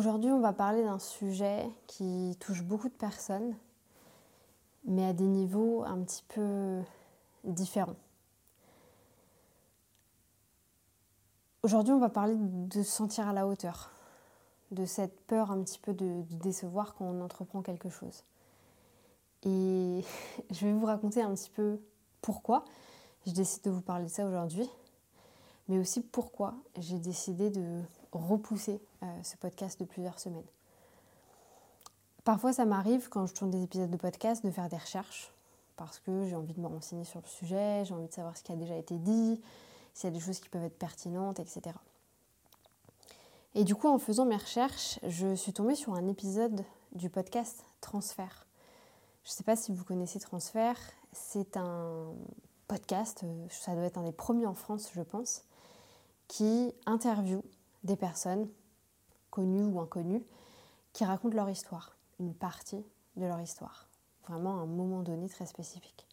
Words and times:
Aujourd'hui, 0.00 0.30
on 0.30 0.40
va 0.40 0.54
parler 0.54 0.82
d'un 0.82 0.98
sujet 0.98 1.68
qui 1.86 2.34
touche 2.40 2.62
beaucoup 2.62 2.88
de 2.88 2.94
personnes, 2.94 3.54
mais 4.86 5.04
à 5.04 5.12
des 5.12 5.26
niveaux 5.26 5.84
un 5.84 5.98
petit 6.02 6.24
peu 6.26 6.80
différents. 7.44 7.96
Aujourd'hui, 11.62 11.92
on 11.92 11.98
va 11.98 12.08
parler 12.08 12.34
de 12.38 12.82
se 12.82 12.90
sentir 12.90 13.28
à 13.28 13.34
la 13.34 13.46
hauteur, 13.46 13.90
de 14.70 14.86
cette 14.86 15.20
peur 15.26 15.50
un 15.50 15.62
petit 15.62 15.78
peu 15.78 15.92
de, 15.92 16.22
décevoir 16.30 16.94
quand 16.94 17.04
on 17.04 17.20
entreprend 17.20 17.60
quelque 17.60 17.90
chose. 17.90 18.24
Et 19.42 20.02
je 20.50 20.64
vais 20.64 20.72
vous 20.72 20.86
raconter 20.86 21.20
un 21.20 21.34
petit 21.34 21.50
peu 21.50 21.78
pourquoi 22.22 22.64
je 23.26 23.32
décide 23.32 23.64
de 23.64 23.70
vous 23.70 23.82
parler 23.82 24.06
de 24.06 24.10
ça 24.10 24.24
aujourd'hui, 24.26 24.70
mais 25.68 25.78
aussi 25.78 26.00
pourquoi 26.00 26.54
j'ai 26.78 26.98
décidé 26.98 27.50
de 27.50 27.82
repousser 28.12 28.80
euh, 29.02 29.22
ce 29.22 29.36
podcast 29.36 29.78
de 29.80 29.84
plusieurs 29.84 30.18
semaines. 30.18 30.46
Parfois, 32.24 32.52
ça 32.52 32.64
m'arrive 32.64 33.08
quand 33.08 33.26
je 33.26 33.34
tourne 33.34 33.50
des 33.50 33.62
épisodes 33.62 33.90
de 33.90 33.96
podcast 33.96 34.44
de 34.44 34.50
faire 34.50 34.68
des 34.68 34.76
recherches 34.76 35.32
parce 35.76 35.98
que 35.98 36.26
j'ai 36.26 36.36
envie 36.36 36.52
de 36.52 36.60
me 36.60 36.66
renseigner 36.66 37.04
sur 37.04 37.20
le 37.20 37.26
sujet, 37.26 37.84
j'ai 37.86 37.94
envie 37.94 38.08
de 38.08 38.12
savoir 38.12 38.36
ce 38.36 38.42
qui 38.42 38.52
a 38.52 38.56
déjà 38.56 38.76
été 38.76 38.96
dit, 38.98 39.40
s'il 39.94 40.10
y 40.10 40.12
a 40.12 40.14
des 40.14 40.22
choses 40.22 40.38
qui 40.38 40.50
peuvent 40.50 40.64
être 40.64 40.78
pertinentes, 40.78 41.40
etc. 41.40 41.74
Et 43.54 43.64
du 43.64 43.74
coup, 43.74 43.88
en 43.88 43.98
faisant 43.98 44.26
mes 44.26 44.36
recherches, 44.36 45.00
je 45.06 45.34
suis 45.34 45.54
tombée 45.54 45.74
sur 45.74 45.94
un 45.94 46.06
épisode 46.06 46.64
du 46.92 47.08
podcast 47.08 47.64
Transfert. 47.80 48.46
Je 49.24 49.30
ne 49.30 49.32
sais 49.32 49.44
pas 49.44 49.56
si 49.56 49.72
vous 49.72 49.84
connaissez 49.84 50.20
Transfert, 50.20 50.76
c'est 51.12 51.56
un 51.56 52.12
podcast, 52.68 53.22
euh, 53.24 53.46
ça 53.48 53.74
doit 53.74 53.84
être 53.84 53.98
un 53.98 54.04
des 54.04 54.12
premiers 54.12 54.46
en 54.46 54.54
France, 54.54 54.90
je 54.94 55.02
pense, 55.02 55.44
qui 56.28 56.74
interviewe 56.86 57.42
des 57.84 57.96
personnes, 57.96 58.48
connues 59.30 59.64
ou 59.64 59.80
inconnues, 59.80 60.24
qui 60.92 61.04
racontent 61.04 61.36
leur 61.36 61.48
histoire, 61.48 61.96
une 62.18 62.34
partie 62.34 62.84
de 63.16 63.26
leur 63.26 63.40
histoire, 63.40 63.88
vraiment 64.28 64.60
un 64.60 64.66
moment 64.66 65.02
donné 65.02 65.28
très 65.28 65.46
spécifique. 65.46 66.06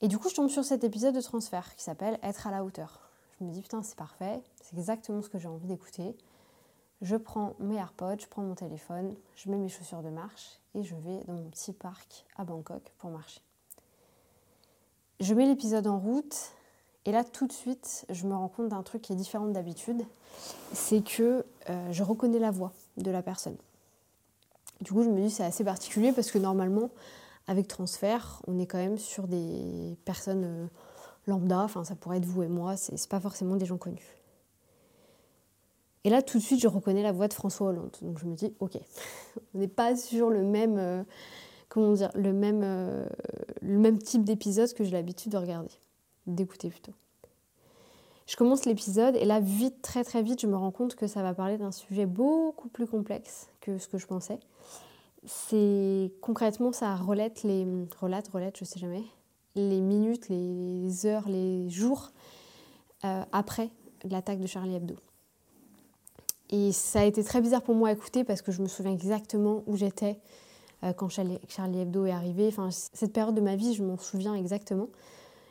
Et 0.00 0.08
du 0.08 0.18
coup, 0.18 0.28
je 0.28 0.34
tombe 0.34 0.48
sur 0.48 0.64
cet 0.64 0.84
épisode 0.84 1.14
de 1.14 1.20
transfert 1.20 1.74
qui 1.74 1.82
s'appelle 1.82 2.18
Être 2.22 2.46
à 2.46 2.50
la 2.50 2.64
hauteur. 2.64 3.10
Je 3.38 3.44
me 3.44 3.50
dis, 3.50 3.62
putain, 3.62 3.82
c'est 3.82 3.96
parfait, 3.96 4.42
c'est 4.62 4.76
exactement 4.76 5.22
ce 5.22 5.28
que 5.28 5.38
j'ai 5.38 5.48
envie 5.48 5.66
d'écouter. 5.66 6.16
Je 7.00 7.16
prends 7.16 7.54
mes 7.60 7.76
AirPods, 7.76 8.20
je 8.20 8.26
prends 8.26 8.42
mon 8.42 8.54
téléphone, 8.54 9.14
je 9.36 9.50
mets 9.50 9.56
mes 9.56 9.68
chaussures 9.68 10.02
de 10.02 10.10
marche 10.10 10.58
et 10.74 10.82
je 10.82 10.96
vais 10.96 11.22
dans 11.24 11.34
mon 11.34 11.48
petit 11.50 11.72
parc 11.72 12.26
à 12.36 12.44
Bangkok 12.44 12.92
pour 12.98 13.10
marcher. 13.10 13.40
Je 15.20 15.34
mets 15.34 15.46
l'épisode 15.46 15.86
en 15.86 15.98
route 15.98 16.52
et 17.08 17.10
là, 17.10 17.24
tout 17.24 17.46
de 17.46 17.52
suite, 17.52 18.04
je 18.10 18.26
me 18.26 18.34
rends 18.34 18.48
compte 18.48 18.68
d'un 18.68 18.82
truc 18.82 19.00
qui 19.00 19.14
est 19.14 19.16
différent 19.16 19.46
d'habitude, 19.46 20.04
c'est 20.74 21.02
que 21.02 21.42
euh, 21.70 21.88
je 21.90 22.02
reconnais 22.02 22.38
la 22.38 22.50
voix 22.50 22.74
de 22.98 23.10
la 23.10 23.22
personne. 23.22 23.56
Du 24.82 24.92
coup, 24.92 25.02
je 25.02 25.08
me 25.08 25.18
dis 25.18 25.30
c'est 25.30 25.42
assez 25.42 25.64
particulier 25.64 26.12
parce 26.12 26.30
que 26.30 26.36
normalement, 26.36 26.90
avec 27.46 27.66
transfert, 27.66 28.42
on 28.46 28.58
est 28.58 28.66
quand 28.66 28.76
même 28.76 28.98
sur 28.98 29.26
des 29.26 29.96
personnes 30.04 30.44
euh, 30.44 30.66
lambda, 31.26 31.60
enfin 31.60 31.82
ça 31.82 31.94
pourrait 31.94 32.18
être 32.18 32.26
vous 32.26 32.42
et 32.42 32.48
moi, 32.48 32.76
c'est 32.76 33.08
pas 33.08 33.20
forcément 33.20 33.56
des 33.56 33.64
gens 33.64 33.78
connus. 33.78 34.18
Et 36.04 36.10
là, 36.10 36.20
tout 36.20 36.36
de 36.36 36.42
suite, 36.42 36.60
je 36.60 36.68
reconnais 36.68 37.02
la 37.02 37.12
voix 37.12 37.28
de 37.28 37.32
François 37.32 37.68
Hollande. 37.68 37.96
Donc 38.02 38.18
je 38.18 38.26
me 38.26 38.34
dis, 38.34 38.52
ok, 38.60 38.78
on 39.54 39.60
n'est 39.60 39.66
pas 39.66 39.96
sur 39.96 40.28
le 40.28 40.42
même, 40.42 40.76
euh, 40.76 41.02
comment 41.70 41.94
dire, 41.94 42.10
le 42.14 42.34
même, 42.34 43.08
le 43.62 43.78
même 43.78 43.98
type 43.98 44.24
d'épisode 44.24 44.74
que 44.74 44.84
j'ai 44.84 44.90
l'habitude 44.90 45.32
de 45.32 45.38
regarder 45.38 45.70
d'écouter 46.28 46.68
plutôt. 46.68 46.92
Je 48.26 48.36
commence 48.36 48.66
l'épisode 48.66 49.16
et 49.16 49.24
là, 49.24 49.40
vite, 49.40 49.80
très 49.80 50.04
très 50.04 50.22
vite, 50.22 50.42
je 50.42 50.46
me 50.46 50.56
rends 50.56 50.70
compte 50.70 50.94
que 50.94 51.06
ça 51.06 51.22
va 51.22 51.32
parler 51.32 51.56
d'un 51.56 51.72
sujet 51.72 52.04
beaucoup 52.04 52.68
plus 52.68 52.86
complexe 52.86 53.48
que 53.60 53.78
ce 53.78 53.88
que 53.88 53.96
je 53.96 54.06
pensais. 54.06 54.38
C'est 55.24 56.12
concrètement, 56.20 56.72
ça 56.72 56.94
relate 56.94 57.42
les. 57.42 57.66
je 57.66 58.64
sais 58.64 58.78
jamais. 58.78 59.02
Les 59.54 59.80
minutes, 59.80 60.28
les 60.28 61.06
heures, 61.06 61.26
les 61.28 61.68
jours 61.70 62.12
euh, 63.04 63.22
après 63.32 63.70
l'attaque 64.04 64.40
de 64.40 64.46
Charlie 64.46 64.74
Hebdo. 64.74 64.96
Et 66.50 66.72
ça 66.72 67.00
a 67.00 67.04
été 67.04 67.24
très 67.24 67.40
bizarre 67.40 67.62
pour 67.62 67.74
moi 67.74 67.88
à 67.88 67.92
écouter 67.92 68.24
parce 68.24 68.42
que 68.42 68.52
je 68.52 68.62
me 68.62 68.68
souviens 68.68 68.92
exactement 68.92 69.62
où 69.66 69.76
j'étais 69.76 70.18
euh, 70.84 70.92
quand 70.92 71.08
Charlie 71.08 71.38
Hebdo 71.80 72.06
est 72.06 72.12
arrivé. 72.12 72.48
Enfin, 72.48 72.70
cette 72.70 73.12
période 73.12 73.34
de 73.34 73.40
ma 73.40 73.56
vie, 73.56 73.74
je 73.74 73.82
m'en 73.82 73.96
souviens 73.96 74.34
exactement. 74.34 74.88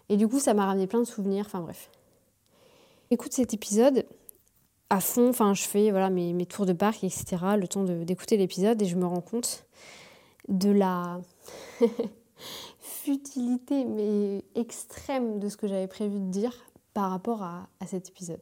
Et 0.09 0.18
du 0.18 0.28
coup, 0.28 0.40
ça 0.40 0.53
m'a 0.53 0.66
ramené 0.66 0.88
plein 0.88 1.00
de 1.00 1.06
souvenirs. 1.06 1.45
Enfin 1.47 1.62
bref. 1.62 1.90
Écoute 3.12 3.34
cet 3.34 3.53
épisode 3.53 4.06
à 4.90 5.00
fond. 5.00 5.29
Enfin, 5.29 5.53
je 5.53 5.63
fais 5.63 5.91
voilà, 5.91 6.09
mes, 6.09 6.45
tours 6.45 6.66
de 6.66 6.73
parc, 6.73 7.03
etc. 7.03 7.38
Le 7.57 7.68
temps 7.68 7.84
d'écouter 7.84 8.38
l'épisode 8.38 8.81
et 8.81 8.85
je 8.85 8.95
me 8.95 9.06
rends 9.06 9.22
compte 9.22 9.66
de 10.47 10.72
la 10.72 11.19
futilité, 12.79 13.85
mais 13.85 14.44
extrême 14.56 15.40
de 15.40 15.50
ce 15.50 15.57
que 15.57 15.68
j'avais 15.68 15.88
prévu 15.88 16.19
de 16.19 16.29
dire 16.29 16.53
par 16.94 17.12
rapport 17.12 17.44
à, 17.44 17.68
à, 17.79 17.88
cet 17.88 18.09
épisode. 18.09 18.41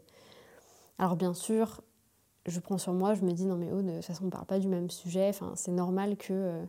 Alors 0.97 1.16
bien 1.16 1.34
sûr, 1.34 1.82
je 2.46 2.59
prends 2.59 2.78
sur 2.78 2.94
moi, 2.94 3.16
je 3.16 3.22
me 3.22 3.32
dis 3.32 3.46
non 3.46 3.56
mais 3.56 3.70
oh, 3.74 3.82
de 3.82 3.96
toute 3.96 4.06
façon 4.06 4.24
on 4.24 4.28
ne 4.28 4.32
parle 4.32 4.46
pas 4.46 4.59
du 4.59 4.68
même 4.68 4.90
sujet, 4.90 5.30
enfin, 5.30 5.53
c'est 5.56 5.72
normal 5.72 6.16
que 6.16 6.32
euh, 6.32 6.64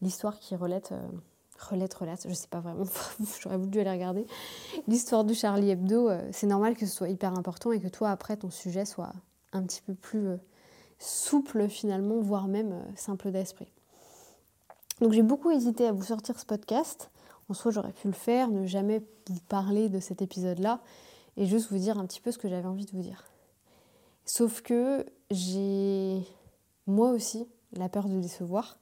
l'histoire 0.00 0.38
qui 0.38 0.54
relate 0.56 0.92
euh, 0.92 1.08
relate, 1.58 1.94
relate, 1.94 2.26
je 2.28 2.34
sais 2.34 2.48
pas 2.48 2.60
vraiment, 2.60 2.84
j'aurais 3.40 3.58
voulu 3.58 3.80
aller 3.80 3.90
regarder. 3.90 4.26
L'histoire 4.86 5.24
du 5.24 5.34
Charlie 5.34 5.70
Hebdo, 5.70 6.08
euh, 6.08 6.28
c'est 6.32 6.46
normal 6.46 6.74
que 6.74 6.86
ce 6.86 6.92
soit 6.94 7.08
hyper 7.08 7.36
important 7.36 7.72
et 7.72 7.80
que 7.80 7.88
toi, 7.88 8.10
après, 8.10 8.36
ton 8.36 8.50
sujet 8.50 8.84
soit 8.84 9.12
un 9.52 9.62
petit 9.62 9.82
peu 9.82 9.94
plus 9.94 10.28
euh, 10.28 10.36
souple 10.98 11.68
finalement, 11.68 12.20
voire 12.20 12.48
même 12.48 12.72
euh, 12.72 12.82
simple 12.96 13.30
d'esprit. 13.30 13.72
Donc 15.00 15.12
j'ai 15.12 15.22
beaucoup 15.22 15.50
hésité 15.50 15.86
à 15.86 15.92
vous 15.92 16.04
sortir 16.04 16.38
ce 16.38 16.46
podcast. 16.46 17.10
En 17.48 17.54
soi, 17.54 17.70
j'aurais 17.70 17.92
pu 17.92 18.08
le 18.08 18.14
faire, 18.14 18.50
ne 18.50 18.66
jamais 18.66 19.02
vous 19.28 19.40
parler 19.48 19.88
de 19.88 20.00
cet 20.00 20.22
épisode-là 20.22 20.80
et 21.36 21.46
juste 21.46 21.70
vous 21.70 21.78
dire 21.78 21.98
un 21.98 22.06
petit 22.06 22.20
peu 22.20 22.32
ce 22.32 22.38
que 22.38 22.48
j'avais 22.48 22.66
envie 22.66 22.84
de 22.84 22.90
vous 22.90 23.00
dire. 23.00 23.24
Sauf 24.24 24.60
que 24.60 25.06
j'ai 25.30 26.22
moi 26.86 27.10
aussi 27.10 27.46
la 27.72 27.88
peur 27.88 28.08
de 28.08 28.18
décevoir 28.18 28.78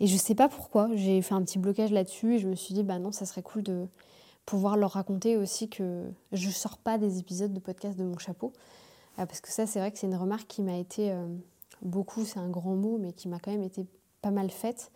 et 0.00 0.06
je 0.06 0.16
sais 0.16 0.34
pas 0.34 0.48
pourquoi, 0.48 0.88
j'ai 0.94 1.22
fait 1.22 1.34
un 1.34 1.42
petit 1.42 1.58
blocage 1.58 1.92
là-dessus 1.92 2.34
et 2.34 2.38
je 2.38 2.48
me 2.48 2.56
suis 2.56 2.74
dit, 2.74 2.82
bah 2.82 2.98
non, 2.98 3.12
ça 3.12 3.26
serait 3.26 3.42
cool 3.42 3.62
de 3.62 3.86
pouvoir 4.44 4.76
leur 4.76 4.92
raconter 4.92 5.36
aussi 5.36 5.68
que 5.68 6.04
je 6.32 6.50
sors 6.50 6.78
pas 6.78 6.98
des 6.98 7.18
épisodes 7.18 7.52
de 7.52 7.60
podcast 7.60 7.98
de 7.98 8.04
mon 8.04 8.18
chapeau. 8.18 8.52
Euh, 9.18 9.26
parce 9.26 9.40
que 9.40 9.50
ça, 9.50 9.66
c'est 9.66 9.78
vrai 9.78 9.92
que 9.92 9.98
c'est 9.98 10.06
une 10.06 10.16
remarque 10.16 10.46
qui 10.46 10.62
m'a 10.62 10.76
été 10.76 11.10
euh, 11.12 11.26
beaucoup, 11.82 12.24
c'est 12.24 12.38
un 12.38 12.50
grand 12.50 12.74
mot, 12.74 12.98
mais 12.98 13.12
qui 13.12 13.28
m'a 13.28 13.38
quand 13.38 13.52
même 13.52 13.62
été 13.62 13.86
pas 14.22 14.30
mal 14.30 14.50
faite. 14.50 14.90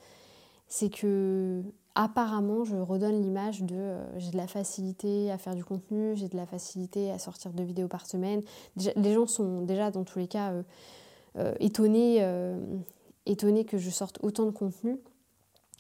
C'est 0.67 0.91
que 0.91 1.63
apparemment, 1.95 2.65
je 2.65 2.77
redonne 2.77 3.23
l'image 3.23 3.63
de 3.63 3.77
euh, 3.77 4.19
j'ai 4.19 4.31
de 4.31 4.37
la 4.37 4.47
facilité 4.47 5.31
à 5.31 5.39
faire 5.39 5.55
du 5.55 5.65
contenu, 5.65 6.17
j'ai 6.17 6.29
de 6.29 6.37
la 6.37 6.47
facilité 6.47 7.11
à 7.11 7.19
sortir 7.19 7.53
deux 7.53 7.65
vidéos 7.65 7.89
par 7.89 8.07
semaine. 8.07 8.43
les 8.97 9.15
gens 9.15 9.27
sont 9.27 9.63
déjà 9.63 9.91
dans 9.91 10.05
tous 10.05 10.19
les 10.19 10.29
cas 10.29 10.53
étonnés 11.61 12.21
étonnée 13.29 13.65
que 13.65 13.79
je 13.79 13.91
sorte 13.91 14.19
autant 14.23 14.47
de 14.47 14.51
contenu. 14.51 14.99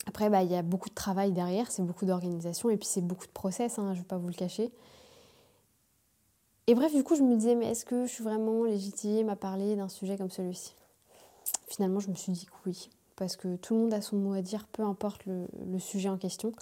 Après, 0.06 0.30
bah, 0.30 0.42
il 0.42 0.50
y 0.50 0.54
a 0.54 0.62
beaucoup 0.62 0.88
de 0.88 0.94
travail 0.94 1.32
derrière, 1.32 1.70
c'est 1.70 1.82
beaucoup 1.82 2.06
d'organisation 2.06 2.70
et 2.70 2.76
puis 2.76 2.86
c'est 2.86 3.00
beaucoup 3.00 3.26
de 3.26 3.32
process, 3.32 3.78
hein, 3.78 3.88
je 3.88 3.98
ne 3.98 4.02
vais 4.02 4.08
pas 4.08 4.16
vous 4.16 4.28
le 4.28 4.34
cacher. 4.34 4.70
Et 6.66 6.74
bref, 6.74 6.94
du 6.94 7.02
coup, 7.02 7.16
je 7.16 7.22
me 7.22 7.34
disais, 7.36 7.54
mais 7.54 7.66
est-ce 7.66 7.84
que 7.84 8.04
je 8.06 8.12
suis 8.12 8.22
vraiment 8.22 8.64
légitime 8.64 9.30
à 9.30 9.36
parler 9.36 9.74
d'un 9.74 9.88
sujet 9.88 10.16
comme 10.16 10.30
celui-ci? 10.30 10.74
Finalement, 11.66 11.98
je 11.98 12.10
me 12.10 12.14
suis 12.14 12.32
dit 12.32 12.44
que 12.44 12.52
oui, 12.66 12.90
parce 13.16 13.36
que 13.36 13.56
tout 13.56 13.74
le 13.74 13.80
monde 13.80 13.94
a 13.94 14.02
son 14.02 14.16
mot 14.16 14.34
à 14.34 14.42
dire, 14.42 14.66
peu 14.66 14.82
importe 14.82 15.24
le, 15.26 15.78
sujet 15.78 16.08
en 16.08 16.18
question. 16.18 16.52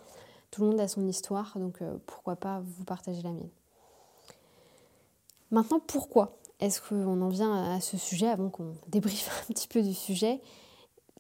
Tout 0.51 0.63
le 0.63 0.71
monde 0.71 0.81
a 0.81 0.89
son 0.89 1.07
histoire, 1.09 1.59
donc 1.59 1.83
euh, 1.83 1.97
pourquoi 2.07 2.37
pas 2.37 2.63
vous 2.65 2.85
partager 2.85 3.23
la 3.23 3.33
mienne? 3.33 3.51
Maintenant, 5.51 5.81
pourquoi 5.81 6.37
est-ce 6.61 6.81
qu'on 6.81 7.21
en 7.21 7.29
vient 7.29 7.75
à 7.75 7.81
ce 7.81 7.97
sujet 7.97 8.29
avant 8.29 8.49
qu'on 8.49 8.75
débriefe 8.89 9.45
un 9.51 9.53
petit 9.53 9.69
peu 9.69 9.83
du 9.83 9.95
sujet? 9.95 10.41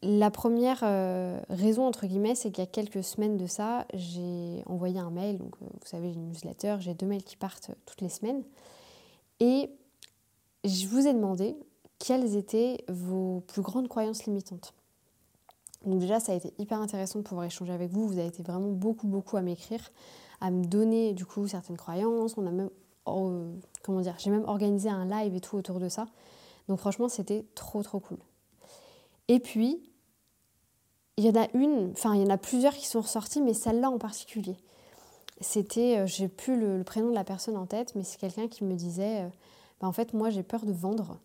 La 0.06 0.30
première 0.30 0.80
euh, 0.84 1.40
raison, 1.48 1.84
entre 1.84 2.06
guillemets, 2.06 2.36
c'est 2.36 2.52
qu'il 2.52 2.62
y 2.62 2.66
a 2.66 2.70
quelques 2.70 3.02
semaines 3.02 3.36
de 3.36 3.46
ça, 3.46 3.86
j'ai 3.92 4.62
envoyé 4.66 5.00
un 5.00 5.10
mail, 5.10 5.38
donc 5.38 5.54
euh, 5.60 5.66
vous 5.66 5.86
savez, 5.86 6.12
j'ai 6.12 6.14
une 6.14 6.28
newsletter, 6.28 6.76
j'ai 6.78 6.94
deux 6.94 7.06
mails 7.06 7.24
qui 7.24 7.36
partent 7.36 7.72
toutes 7.86 8.00
les 8.00 8.08
semaines, 8.08 8.44
et 9.40 9.68
je 10.64 10.86
vous 10.86 11.08
ai 11.08 11.12
demandé 11.12 11.56
quelles 11.98 12.36
étaient 12.36 12.84
vos 12.88 13.42
plus 13.48 13.62
grandes 13.62 13.88
croyances 13.88 14.26
limitantes. 14.26 14.74
Donc 15.84 15.98
déjà, 15.98 16.20
ça 16.20 16.32
a 16.32 16.34
été 16.36 16.54
hyper 16.58 16.80
intéressant 16.80 17.18
de 17.18 17.24
pouvoir 17.24 17.44
échanger 17.46 17.72
avec 17.72 17.90
vous, 17.90 18.06
vous 18.06 18.18
avez 18.18 18.28
été 18.28 18.44
vraiment 18.44 18.70
beaucoup, 18.70 19.08
beaucoup 19.08 19.36
à 19.36 19.42
m'écrire, 19.42 19.90
à 20.40 20.52
me 20.52 20.64
donner 20.64 21.14
du 21.14 21.26
coup 21.26 21.48
certaines 21.48 21.76
croyances, 21.76 22.38
on 22.38 22.46
a 22.46 22.52
même, 22.52 22.70
oh, 23.06 23.32
comment 23.82 24.02
dire, 24.02 24.14
j'ai 24.18 24.30
même 24.30 24.44
organisé 24.44 24.88
un 24.88 25.04
live 25.04 25.34
et 25.34 25.40
tout 25.40 25.56
autour 25.56 25.80
de 25.80 25.88
ça, 25.88 26.06
donc 26.68 26.78
franchement, 26.78 27.08
c'était 27.08 27.44
trop, 27.56 27.82
trop 27.82 27.98
cool. 27.98 28.18
Et 29.26 29.40
puis, 29.40 29.82
il 31.16 31.24
y 31.24 31.30
en 31.30 31.40
a 31.40 31.48
une, 31.54 31.90
enfin 31.92 32.14
il 32.14 32.22
y 32.22 32.24
en 32.24 32.30
a 32.30 32.36
plusieurs 32.38 32.74
qui 32.74 32.86
sont 32.86 33.00
ressorties, 33.00 33.40
mais 33.40 33.54
celle-là 33.54 33.90
en 33.90 33.98
particulier. 33.98 34.56
C'était, 35.40 35.98
euh, 35.98 36.06
j'ai 36.06 36.28
plus 36.28 36.58
le, 36.58 36.82
prénom 36.84 37.10
de 37.10 37.14
la 37.14 37.24
personne 37.24 37.56
en 37.56 37.66
tête, 37.66 37.94
mais 37.94 38.02
c'est 38.02 38.18
quelqu'un 38.18 38.48
qui 38.48 38.64
me 38.64 38.74
disait, 38.74 39.22
euh, 39.22 39.28
bah, 39.80 39.86
en 39.86 39.92
fait 39.92 40.12
moi 40.12 40.30
j'ai 40.30 40.42
peur 40.42 40.64
de 40.64 40.72
vendre 40.72 41.18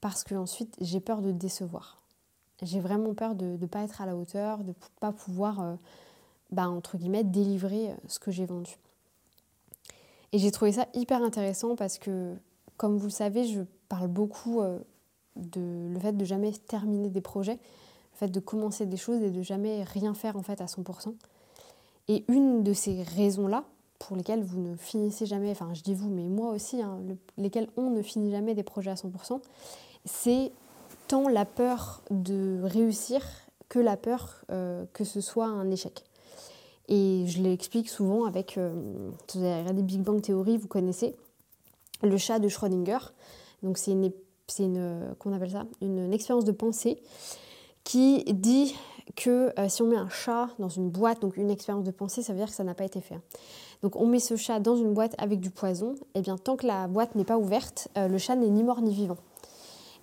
parce 0.00 0.24
que 0.24 0.34
ensuite 0.34 0.76
j'ai 0.80 1.00
peur 1.00 1.20
de 1.20 1.32
décevoir. 1.32 2.00
J'ai 2.62 2.80
vraiment 2.80 3.14
peur 3.14 3.34
de 3.34 3.56
ne 3.60 3.66
pas 3.66 3.82
être 3.82 4.00
à 4.00 4.06
la 4.06 4.16
hauteur, 4.16 4.58
de 4.58 4.68
ne 4.68 4.74
pas 5.00 5.12
pouvoir, 5.12 5.60
euh, 5.60 5.74
bah, 6.50 6.68
entre 6.68 6.96
guillemets, 6.96 7.24
délivrer 7.24 7.94
ce 8.06 8.20
que 8.20 8.30
j'ai 8.30 8.46
vendu. 8.46 8.78
Et 10.32 10.38
j'ai 10.38 10.50
trouvé 10.52 10.72
ça 10.72 10.86
hyper 10.94 11.22
intéressant 11.22 11.74
parce 11.74 11.98
que, 11.98 12.34
comme 12.76 12.96
vous 12.96 13.06
le 13.06 13.12
savez, 13.12 13.44
je 13.46 13.62
parle 13.88 14.08
beaucoup 14.08 14.62
de 15.36 15.88
le 15.88 16.00
fait 16.00 16.12
de 16.12 16.24
jamais 16.24 16.52
terminer 16.52 17.08
des 17.08 17.20
projets, 17.20 17.58
le 18.14 18.18
fait 18.18 18.32
de 18.32 18.40
commencer 18.40 18.86
des 18.86 18.96
choses 18.96 19.22
et 19.22 19.30
de 19.30 19.42
jamais 19.42 19.82
rien 19.82 20.14
faire 20.14 20.36
en 20.36 20.42
fait 20.42 20.60
à 20.60 20.66
100%. 20.66 21.14
Et 22.08 22.24
une 22.28 22.62
de 22.62 22.72
ces 22.72 23.02
raisons-là, 23.02 23.64
pour 23.98 24.16
lesquelles 24.16 24.42
vous 24.42 24.60
ne 24.60 24.76
finissez 24.76 25.26
jamais, 25.26 25.50
enfin 25.50 25.72
je 25.72 25.82
dis 25.82 25.94
vous, 25.94 26.10
mais 26.10 26.24
moi 26.24 26.50
aussi, 26.50 26.82
hein, 26.82 26.98
lesquelles 27.38 27.68
on 27.76 27.90
ne 27.90 28.02
finit 28.02 28.30
jamais 28.30 28.54
des 28.54 28.62
projets 28.62 28.90
à 28.90 28.94
100%, 28.94 29.40
c'est 30.04 30.52
tant 31.08 31.28
la 31.28 31.44
peur 31.44 32.02
de 32.10 32.60
réussir 32.62 33.22
que 33.68 33.78
la 33.78 33.96
peur 33.96 34.44
euh, 34.50 34.84
que 34.92 35.04
ce 35.04 35.20
soit 35.20 35.46
un 35.46 35.70
échec. 35.70 36.04
Et 36.88 37.24
je 37.26 37.42
l'explique 37.42 37.88
souvent 37.88 38.24
avec, 38.26 38.58
euh, 38.58 38.74
vous 39.32 39.40
avez 39.40 39.60
regardé 39.60 39.82
Big 39.82 40.02
Bang 40.02 40.20
Theory, 40.20 40.58
vous 40.58 40.68
connaissez, 40.68 41.16
le 42.02 42.16
chat 42.18 42.38
de 42.38 42.48
Schrödinger. 42.48 42.98
Donc 43.62 43.78
c'est 43.78 43.92
une, 43.92 44.12
une, 44.58 45.14
ça, 45.48 45.66
une, 45.80 46.12
expérience 46.12 46.44
de 46.44 46.52
pensée 46.52 47.00
qui 47.84 48.24
dit 48.24 48.74
que 49.16 49.52
euh, 49.58 49.68
si 49.68 49.82
on 49.82 49.86
met 49.86 49.96
un 49.96 50.08
chat 50.08 50.48
dans 50.58 50.68
une 50.68 50.90
boîte, 50.90 51.20
donc 51.20 51.36
une 51.36 51.50
expérience 51.50 51.84
de 51.84 51.90
pensée, 51.90 52.22
ça 52.22 52.32
veut 52.32 52.38
dire 52.38 52.48
que 52.48 52.54
ça 52.54 52.64
n'a 52.64 52.74
pas 52.74 52.84
été 52.84 53.00
fait. 53.00 53.20
Donc 53.82 53.96
on 53.96 54.06
met 54.06 54.18
ce 54.18 54.36
chat 54.36 54.58
dans 54.58 54.76
une 54.76 54.94
boîte 54.94 55.14
avec 55.18 55.40
du 55.40 55.50
poison, 55.50 55.94
et 56.14 56.22
bien 56.22 56.36
tant 56.36 56.56
que 56.56 56.66
la 56.66 56.88
boîte 56.88 57.14
n'est 57.14 57.24
pas 57.24 57.38
ouverte, 57.38 57.88
le 57.96 58.16
chat 58.18 58.34
n'est 58.34 58.48
ni 58.48 58.64
mort 58.64 58.80
ni 58.80 58.94
vivant. 58.94 59.18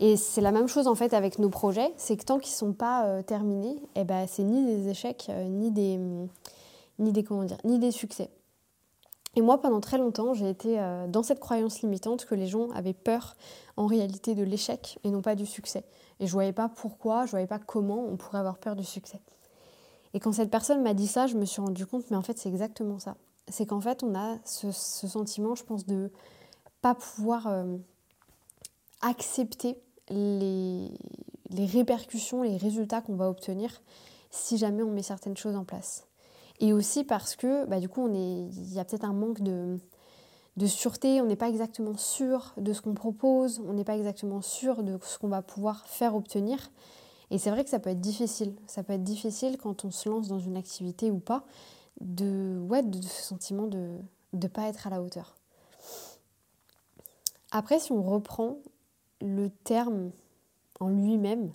Et 0.02 0.18
c'est 0.18 0.42
la 0.42 0.52
même 0.52 0.68
chose 0.68 0.88
en 0.88 0.96
fait 0.96 1.14
avec 1.14 1.38
nos 1.38 1.50
projets, 1.50 1.94
c'est 1.96 2.18
que 2.18 2.26
tant 2.26 2.40
qu'ils 2.40 2.54
ne 2.54 2.58
sont 2.58 2.74
pas 2.74 3.06
euh, 3.06 3.22
terminés, 3.22 3.76
eh 3.96 4.04
ben, 4.04 4.26
c'est 4.28 4.42
ni 4.42 4.66
des 4.66 4.90
échecs, 4.90 5.28
euh, 5.30 5.48
ni, 5.48 5.70
des, 5.70 6.00
ni, 6.98 7.12
des, 7.12 7.24
comment 7.24 7.44
dire, 7.44 7.60
ni 7.64 7.78
des 7.78 7.92
succès. 7.92 8.28
Et 9.36 9.42
moi, 9.42 9.62
pendant 9.62 9.80
très 9.80 9.98
longtemps, 9.98 10.34
j'ai 10.34 10.50
été 10.50 10.80
euh, 10.80 11.08
dans 11.08 11.24
cette 11.24 11.40
croyance 11.40 11.82
limitante 11.82 12.26
que 12.26 12.36
les 12.36 12.48
gens 12.48 12.70
avaient 12.72 12.94
peur 12.94 13.36
en 13.78 13.86
réalité 13.86 14.36
de 14.36 14.44
l'échec 14.44 15.00
et 15.04 15.12
non 15.12 15.22
pas 15.22 15.36
du 15.36 15.46
succès. 15.46 15.86
Et 16.20 16.28
je 16.28 16.32
ne 16.32 16.34
voyais 16.34 16.54
pas 16.54 16.70
pourquoi, 16.70 17.22
je 17.22 17.28
ne 17.28 17.32
voyais 17.32 17.48
pas 17.48 17.60
comment 17.60 18.04
on 18.04 18.18
pourrait 18.18 18.40
avoir 18.40 18.58
peur 18.58 18.76
du 18.76 18.84
succès. 18.84 19.22
Et 20.14 20.20
quand 20.20 20.34
cette 20.34 20.52
personne 20.52 20.84
m'a 20.84 20.94
dit 20.94 21.08
ça, 21.08 21.28
je 21.28 21.38
me 21.38 21.46
suis 21.46 21.62
rendu 21.62 21.86
compte, 21.86 22.12
mais 22.12 22.18
en 22.18 22.22
fait, 22.22 22.38
c'est 22.38 22.50
exactement 22.50 23.00
ça. 23.00 23.16
C'est 23.48 23.66
qu'en 23.66 23.80
fait, 23.80 24.04
on 24.04 24.14
a 24.14 24.38
ce, 24.44 24.72
sentiment, 24.72 25.56
je 25.56 25.64
pense, 25.64 25.86
de 25.86 26.12
pas 26.82 26.96
pouvoir 26.96 27.48
accepter 29.02 29.78
les, 30.10 30.92
répercussions, 31.50 32.44
les 32.44 32.58
résultats 32.58 33.02
qu'on 33.02 33.16
va 33.16 33.30
obtenir 33.30 33.82
si 34.30 34.58
jamais 34.58 34.84
on 34.84 34.92
met 34.92 35.04
certaines 35.04 35.38
choses 35.38 35.56
en 35.56 35.66
place. 35.66 36.06
Et 36.62 36.74
aussi 36.74 37.04
parce 37.04 37.36
que 37.36 37.66
bah, 37.66 37.80
du 37.80 37.90
coup, 37.90 38.08
il 38.08 38.74
y 38.74 38.80
a 38.80 38.86
peut-être 38.86 39.04
un 39.04 39.14
manque 39.14 39.42
de, 39.42 39.80
de 40.58 40.68
sûreté, 40.68 41.20
on 41.20 41.26
n'est 41.26 41.36
pas 41.36 41.50
exactement 41.50 41.98
sûr 41.98 42.54
de 42.58 42.72
ce 42.72 42.82
qu'on 42.82 42.94
propose, 42.94 43.62
on 43.68 43.74
n'est 43.74 43.84
pas 43.84 43.98
exactement 43.98 44.42
sûr 44.42 44.84
de 44.84 44.98
ce 45.04 45.18
qu'on 45.18 45.28
va 45.28 45.42
pouvoir 45.42 45.86
faire 45.88 46.16
obtenir. 46.16 46.72
Et 47.32 47.40
c'est 47.40 47.50
vrai 47.50 47.64
que 47.64 47.70
ça 47.70 47.80
peut 47.80 47.90
être 47.90 48.02
difficile. 48.02 48.54
Ça 48.68 48.84
peut 48.84 48.94
être 48.94 49.04
difficile 49.04 49.58
quand 49.58 49.86
on 49.86 49.92
se 49.92 50.08
lance 50.08 50.28
dans 50.28 50.40
une 50.40 50.56
activité 50.56 51.10
ou 51.10 51.20
pas, 51.20 51.44
de, 52.00 52.60
ouais, 52.70 52.84
de 52.84 53.02
ce 53.02 53.24
sentiment 53.24 53.68
de 53.68 53.98
ne 54.34 54.48
pas 54.48 54.68
être 54.68 54.86
à 54.86 54.90
la 54.92 55.02
hauteur. 55.02 55.36
Après, 57.52 57.80
si 57.80 57.92
on 57.92 58.04
reprend 58.04 58.58
le 59.20 59.50
terme 59.50 60.12
en 60.80 60.90
lui-même, 60.90 61.52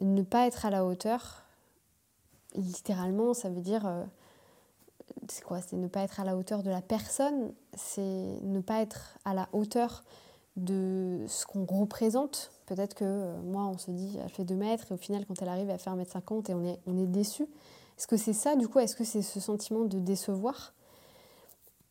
ne 0.00 0.22
pas 0.22 0.46
être 0.46 0.66
à 0.66 0.70
la 0.70 0.84
hauteur, 0.84 1.45
littéralement, 2.56 3.34
ça 3.34 3.48
veut 3.48 3.60
dire. 3.60 3.86
Euh, 3.86 4.04
c'est 5.28 5.44
quoi? 5.44 5.60
C'est 5.60 5.76
ne 5.76 5.88
pas 5.88 6.00
être 6.00 6.20
à 6.20 6.24
la 6.24 6.36
hauteur 6.36 6.62
de 6.62 6.70
la 6.70 6.82
personne, 6.82 7.52
c'est 7.74 8.38
ne 8.42 8.60
pas 8.60 8.80
être 8.80 9.18
à 9.24 9.34
la 9.34 9.48
hauteur 9.52 10.04
de 10.56 11.24
ce 11.28 11.46
qu'on 11.46 11.64
représente. 11.64 12.50
Peut-être 12.66 12.94
que 12.94 13.04
euh, 13.04 13.42
moi, 13.42 13.64
on 13.64 13.78
se 13.78 13.90
dit, 13.90 14.18
elle 14.22 14.30
fait 14.30 14.44
2 14.44 14.54
mètres, 14.54 14.86
et 14.90 14.94
au 14.94 14.96
final, 14.96 15.24
quand 15.26 15.40
elle 15.42 15.48
arrive, 15.48 15.70
elle 15.70 15.78
fait 15.78 15.90
1 15.90 15.96
mètre 15.96 16.12
50 16.12 16.50
et 16.50 16.54
on 16.54 16.64
est, 16.64 16.80
on 16.86 16.98
est 16.98 17.06
déçu. 17.06 17.44
Est-ce 17.98 18.06
que 18.06 18.16
c'est 18.16 18.32
ça, 18.32 18.56
du 18.56 18.68
coup? 18.68 18.78
Est-ce 18.78 18.96
que 18.96 19.04
c'est 19.04 19.22
ce 19.22 19.40
sentiment 19.40 19.84
de 19.84 19.98
décevoir? 19.98 20.74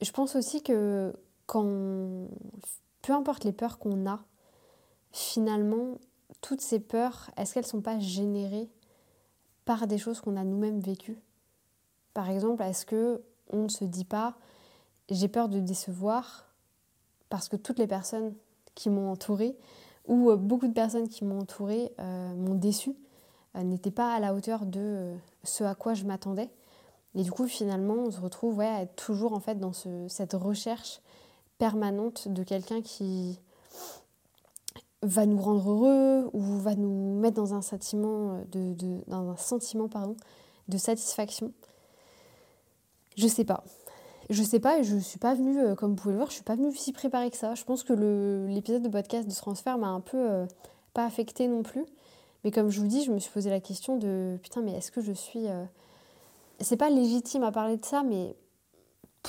Je 0.01 0.11
pense 0.11 0.35
aussi 0.35 0.61
que 0.61 1.13
quand. 1.45 2.27
Peu 3.01 3.13
importe 3.13 3.43
les 3.43 3.51
peurs 3.51 3.77
qu'on 3.77 4.07
a, 4.07 4.19
finalement, 5.11 5.99
toutes 6.41 6.61
ces 6.61 6.79
peurs, 6.79 7.29
est-ce 7.37 7.53
qu'elles 7.53 7.65
ne 7.65 7.69
sont 7.69 7.81
pas 7.81 7.99
générées 7.99 8.67
par 9.65 9.87
des 9.87 9.97
choses 9.97 10.21
qu'on 10.21 10.37
a 10.37 10.43
nous-mêmes 10.43 10.79
vécues 10.79 11.17
Par 12.13 12.29
exemple, 12.29 12.63
est-ce 12.63 12.85
que 12.85 13.21
on 13.51 13.63
ne 13.63 13.69
se 13.69 13.83
dit 13.83 14.05
pas 14.05 14.37
j'ai 15.09 15.27
peur 15.27 15.49
de 15.49 15.59
décevoir 15.59 16.47
parce 17.29 17.49
que 17.49 17.55
toutes 17.55 17.79
les 17.79 17.87
personnes 17.87 18.33
qui 18.73 18.89
m'ont 18.89 19.11
entourée 19.11 19.55
ou 20.07 20.31
euh, 20.31 20.35
beaucoup 20.35 20.67
de 20.67 20.73
personnes 20.73 21.07
qui 21.07 21.23
m'ont 21.25 21.39
entourée 21.39 21.91
euh, 21.99 22.35
m'ont 22.35 22.55
déçue, 22.55 22.95
euh, 23.55 23.63
n'étaient 23.63 23.91
pas 23.91 24.13
à 24.13 24.19
la 24.19 24.33
hauteur 24.33 24.65
de 24.65 25.13
ce 25.43 25.63
à 25.63 25.75
quoi 25.75 25.93
je 25.93 26.05
m'attendais. 26.05 26.49
Et 27.15 27.23
du 27.23 27.31
coup, 27.31 27.47
finalement, 27.47 27.93
on 27.93 28.11
se 28.11 28.19
retrouve 28.19 28.61
à 28.61 28.81
être 28.81 28.95
toujours 28.95 29.33
en 29.33 29.39
fait 29.39 29.59
dans 29.59 29.71
cette 29.73 30.33
recherche 30.33 31.01
permanente 31.57 32.27
de 32.27 32.43
quelqu'un 32.43 32.81
qui, 32.81 33.39
va 35.01 35.25
nous 35.25 35.39
rendre 35.39 35.69
heureux 35.69 36.29
ou 36.33 36.41
va 36.41 36.75
nous 36.75 37.19
mettre 37.19 37.35
dans 37.35 37.53
un 37.53 37.61
sentiment 37.61 38.41
de, 38.51 38.75
dans 39.07 39.29
un 39.29 39.37
sentiment 39.37 39.87
pardon, 39.87 40.15
de 40.67 40.77
satisfaction. 40.77 41.51
Je 43.17 43.27
sais 43.27 43.45
pas. 43.45 43.63
Je 44.29 44.41
sais 44.41 44.59
pas 44.59 44.79
et 44.79 44.83
je 44.83 44.97
suis 44.97 45.19
pas 45.19 45.35
venue, 45.35 45.59
euh, 45.59 45.75
comme 45.75 45.91
vous 45.91 45.95
pouvez 45.95 46.13
le 46.13 46.17
voir, 46.17 46.29
je 46.29 46.35
suis 46.35 46.43
pas 46.43 46.55
venue 46.55 46.75
si 46.75 46.91
préparée 46.93 47.29
que 47.29 47.37
ça. 47.37 47.53
Je 47.53 47.63
pense 47.63 47.83
que 47.83 47.93
l'épisode 48.49 48.81
de 48.81 48.89
podcast 48.89 49.27
de 49.27 49.33
transfert 49.33 49.77
m'a 49.77 49.89
un 49.89 50.01
peu 50.01 50.17
euh, 50.17 50.45
pas 50.93 51.05
affectée 51.05 51.47
non 51.47 51.61
plus. 51.61 51.85
Mais 52.43 52.51
comme 52.51 52.69
je 52.69 52.79
vous 52.79 52.87
dis, 52.87 53.03
je 53.03 53.11
me 53.11 53.19
suis 53.19 53.31
posé 53.31 53.49
la 53.49 53.59
question 53.59 53.97
de 53.97 54.37
putain, 54.41 54.61
mais 54.61 54.73
est-ce 54.73 54.91
que 54.91 55.01
je 55.01 55.11
suis. 55.11 55.47
Euh, 55.47 55.63
c'est 56.59 56.77
pas 56.77 56.89
légitime 56.89 57.43
à 57.43 57.51
parler 57.51 57.77
de 57.77 57.85
ça, 57.85 58.01
mais 58.03 58.35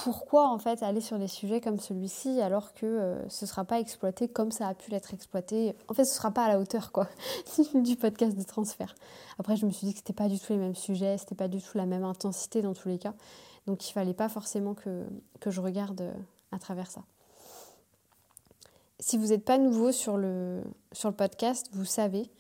pourquoi 0.03 0.49
en 0.49 0.59
fait 0.59 0.83
aller 0.83 1.01
sur 1.01 1.19
des 1.19 1.29
sujets 1.29 1.61
comme 1.61 1.79
celui-ci 1.79 2.41
alors 2.41 2.75
que 2.75 2.87
euh, 2.87 3.29
ce 3.29 3.45
ne 3.45 3.49
sera 3.49 3.65
pas 3.65 3.81
exploité 3.81 4.29
comme 4.29 4.51
ça 4.51 4.69
a 4.69 4.75
pu 4.75 4.91
l'être 4.91 5.15
exploité? 5.15 5.75
En 5.89 5.95
fait, 5.95 6.05
ce 6.05 6.13
ne 6.13 6.17
sera 6.17 6.31
pas 6.31 6.45
à 6.45 6.49
la 6.49 6.61
hauteur 6.61 6.93
quoi 6.93 7.09
du 7.75 7.97
podcast 7.97 8.37
de 8.37 8.43
transfert. 8.43 8.95
Après, 9.39 9.57
je 9.57 9.65
me 9.65 9.71
suis 9.71 9.87
dit 9.87 9.93
que 9.95 10.01
c'était 10.01 10.13
pas 10.13 10.29
du 10.29 10.39
tout 10.39 10.53
les 10.53 10.59
mêmes 10.59 10.75
sujets, 10.75 11.17
c'était 11.19 11.35
pas 11.35 11.49
du 11.49 11.63
tout 11.63 11.79
la 11.79 11.87
même 11.87 12.05
intensité 12.05 12.63
dans 12.63 12.75
tous 12.75 12.89
les 12.89 12.99
cas. 12.99 13.15
Donc 13.67 13.89
il 13.89 13.93
fallait 13.93 14.15
pas 14.15 14.29
forcément 14.29 14.75
que, 14.75 15.05
que 15.41 15.51
je 15.51 15.61
regarde 15.61 16.01
euh, 16.01 16.13
à 16.53 16.59
travers 16.59 16.91
ça. 16.91 17.03
Si 19.01 19.17
vous 19.17 19.29
n'êtes 19.29 19.45
pas 19.45 19.59
nouveau 19.59 19.93
sur 19.93 20.17
le, 20.17 20.63
sur 20.93 21.09
le 21.09 21.17
podcast, 21.17 21.69
vous 21.73 21.85
savez 21.85 22.31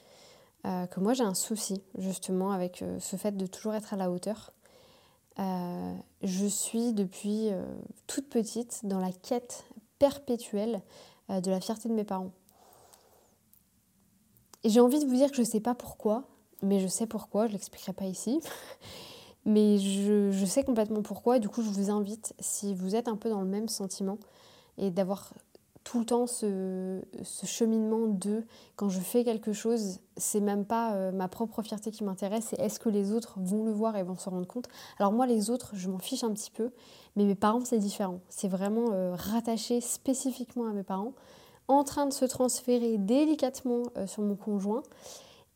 euh, 0.67 0.87
que 0.87 1.01
moi 1.01 1.15
j'ai 1.15 1.25
un 1.25 1.35
souci 1.35 1.83
justement 1.99 2.53
avec 2.53 2.85
ce 2.99 3.17
fait 3.17 3.37
de 3.37 3.47
toujours 3.47 3.75
être 3.75 3.95
à 3.95 3.97
la 3.97 4.11
hauteur. 4.11 4.53
Euh, 5.39 5.95
je 6.23 6.47
suis 6.47 6.93
depuis 6.93 7.51
euh, 7.51 7.63
toute 8.07 8.29
petite 8.29 8.81
dans 8.85 9.01
la 9.01 9.13
quête 9.13 9.67
perpétuelle 9.99 10.81
euh, 11.31 11.41
de 11.41 11.51
la 11.51 11.61
fierté 11.61 11.89
de 11.89 11.95
mes 11.95 12.05
parents. 12.05 12.33
Et 14.65 14.71
j'ai 14.71 14.81
envie 14.81 14.99
de 14.99 15.07
vous 15.07 15.15
dire 15.15 15.31
que 15.31 15.37
je 15.37 15.43
ne 15.43 15.47
sais 15.47 15.61
pas 15.61 15.75
pourquoi, 15.75 16.25
mais 16.63 16.81
je 16.81 16.87
sais 16.87 17.07
pourquoi, 17.07 17.47
je 17.47 17.53
ne 17.53 17.53
l'expliquerai 17.53 17.93
pas 17.93 18.07
ici. 18.07 18.41
mais 19.45 19.79
je, 19.79 20.31
je, 20.33 20.45
sais 20.47 20.65
complètement 20.65 21.03
pourquoi, 21.03 21.37
et 21.37 21.41
du 21.41 21.49
coup 21.49 21.63
je 21.63 21.69
vous 21.69 21.91
invite, 21.91 22.35
si 22.41 22.75
vous 22.75 22.97
êtes 22.97 23.09
un 23.09 23.17
peu 23.17 23.29
dans 23.29 23.41
le 23.41 23.47
même 23.47 23.69
sentiment, 23.69 24.19
et 24.79 24.91
d'avoir 24.91 25.33
tout 25.87 26.01
le 26.01 26.05
temps 26.05 26.27
ce, 26.27 27.01
cheminement 27.45 28.09
de 28.09 28.43
quand 28.75 28.89
je 28.89 28.99
fais 28.99 29.23
quelque 29.23 29.53
chose, 29.53 30.01
c'est 30.17 30.41
même 30.41 30.65
pas 30.65 30.95
euh, 30.95 31.13
ma 31.13 31.29
propre 31.29 31.63
fierté 31.63 31.93
qui 31.93 32.03
m'intéresse, 32.03 32.49
c'est 32.51 32.59
est-ce 32.59 32.81
que 32.81 32.89
les 32.89 33.13
autres 33.13 33.35
vont 33.37 33.65
le 33.65 33.71
voir 33.71 33.97
et 33.97 34.03
vont 34.03 34.17
se 34.17 34.29
rendre 34.29 34.49
compte. 34.49 34.67
Alors 34.99 35.13
moi 35.13 35.27
les 35.27 35.49
autres, 35.49 35.71
je 35.75 35.89
m'en 35.89 36.01
fiche 36.01 36.25
un 36.25 36.33
petit 36.33 36.51
peu, 36.51 36.73
mais 37.15 37.25
mes 37.25 37.37
parents 37.37 37.65
c'est 37.65 37.79
différent. 37.79 38.19
C'est 38.29 38.49
vraiment 38.49 38.87
euh, 38.93 39.15
rattaché 39.15 39.81
spécifiquement 39.81 40.67
à 40.67 40.73
mes 40.73 40.83
parents, 40.83 41.13
en 41.69 41.85
train 41.85 42.07
de 42.07 42.13
se 42.13 42.25
transférer 42.25 42.99
délicatement 42.99 43.85
euh, 43.97 44.09
sur 44.09 44.25
mon 44.25 44.35
conjoint. 44.35 44.83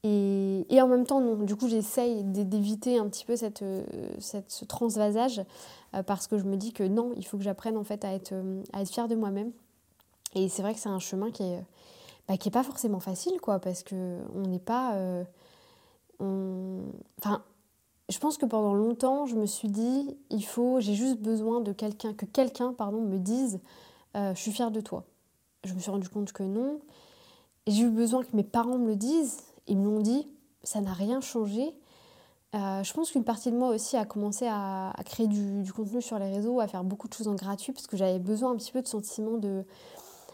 Et, 0.04 0.64
en 0.80 0.88
même 0.88 1.04
temps, 1.04 1.20
non. 1.20 1.34
Du 1.34 1.56
coup, 1.56 1.68
j'essaye 1.68 2.24
d'éviter 2.24 2.98
un 2.98 3.06
petit 3.10 3.26
peu 3.26 3.36
cette, 3.36 3.62
ce 4.18 4.64
transvasage 4.64 5.42
parce 6.06 6.26
que 6.26 6.38
je 6.38 6.44
me 6.44 6.56
dis 6.56 6.72
que 6.72 6.84
non, 6.84 7.12
il 7.18 7.26
faut 7.26 7.36
que 7.36 7.42
j'apprenne 7.42 7.76
en 7.76 7.84
fait 7.84 8.02
à 8.06 8.14
être, 8.14 8.32
à 8.72 8.80
être 8.80 8.88
fière 8.88 9.08
de 9.08 9.14
moi-même 9.14 9.52
et 10.34 10.48
c'est 10.48 10.62
vrai 10.62 10.74
que 10.74 10.80
c'est 10.80 10.88
un 10.88 10.98
chemin 10.98 11.30
qui 11.30 11.42
est, 11.42 11.64
bah, 12.28 12.36
qui 12.36 12.48
est 12.48 12.52
pas 12.52 12.62
forcément 12.62 13.00
facile, 13.00 13.40
quoi, 13.40 13.58
parce 13.58 13.82
que 13.82 14.18
on 14.34 14.42
n'est 14.42 14.58
pas. 14.58 14.94
Euh, 14.94 15.24
enfin, 17.18 17.42
je 18.08 18.18
pense 18.18 18.38
que 18.38 18.46
pendant 18.46 18.74
longtemps, 18.74 19.26
je 19.26 19.36
me 19.36 19.46
suis 19.46 19.68
dit, 19.68 20.16
il 20.30 20.44
faut, 20.44 20.80
j'ai 20.80 20.94
juste 20.94 21.18
besoin 21.18 21.60
de 21.60 21.72
quelqu'un, 21.72 22.12
que 22.12 22.26
quelqu'un, 22.26 22.72
pardon, 22.72 23.00
me 23.00 23.18
dise, 23.18 23.60
euh, 24.16 24.34
je 24.34 24.40
suis 24.40 24.52
fière 24.52 24.70
de 24.70 24.80
toi. 24.80 25.04
Je 25.64 25.74
me 25.74 25.80
suis 25.80 25.90
rendu 25.90 26.08
compte 26.08 26.32
que 26.32 26.42
non. 26.42 26.80
J'ai 27.66 27.82
eu 27.82 27.90
besoin 27.90 28.22
que 28.24 28.34
mes 28.34 28.42
parents 28.42 28.78
me 28.78 28.88
le 28.88 28.96
disent. 28.96 29.38
Ils 29.66 29.76
me 29.76 29.84
l'ont 29.84 30.00
dit, 30.00 30.26
ça 30.64 30.80
n'a 30.80 30.92
rien 30.92 31.20
changé. 31.20 31.74
Euh, 32.54 32.82
je 32.82 32.92
pense 32.92 33.12
qu'une 33.12 33.22
partie 33.22 33.52
de 33.52 33.56
moi 33.56 33.68
aussi 33.68 33.96
a 33.96 34.04
commencé 34.04 34.46
à, 34.48 34.92
créer 35.04 35.28
du, 35.28 35.72
contenu 35.72 36.02
sur 36.02 36.18
les 36.18 36.32
réseaux, 36.32 36.58
à 36.58 36.66
faire 36.66 36.82
beaucoup 36.82 37.06
de 37.06 37.14
choses 37.14 37.28
en 37.28 37.34
gratuit, 37.34 37.72
parce 37.72 37.86
que 37.86 37.96
j'avais 37.96 38.18
besoin 38.18 38.50
un 38.50 38.56
petit 38.56 38.72
peu 38.72 38.82
de 38.82 38.88
sentiment 38.88 39.38
de 39.38 39.64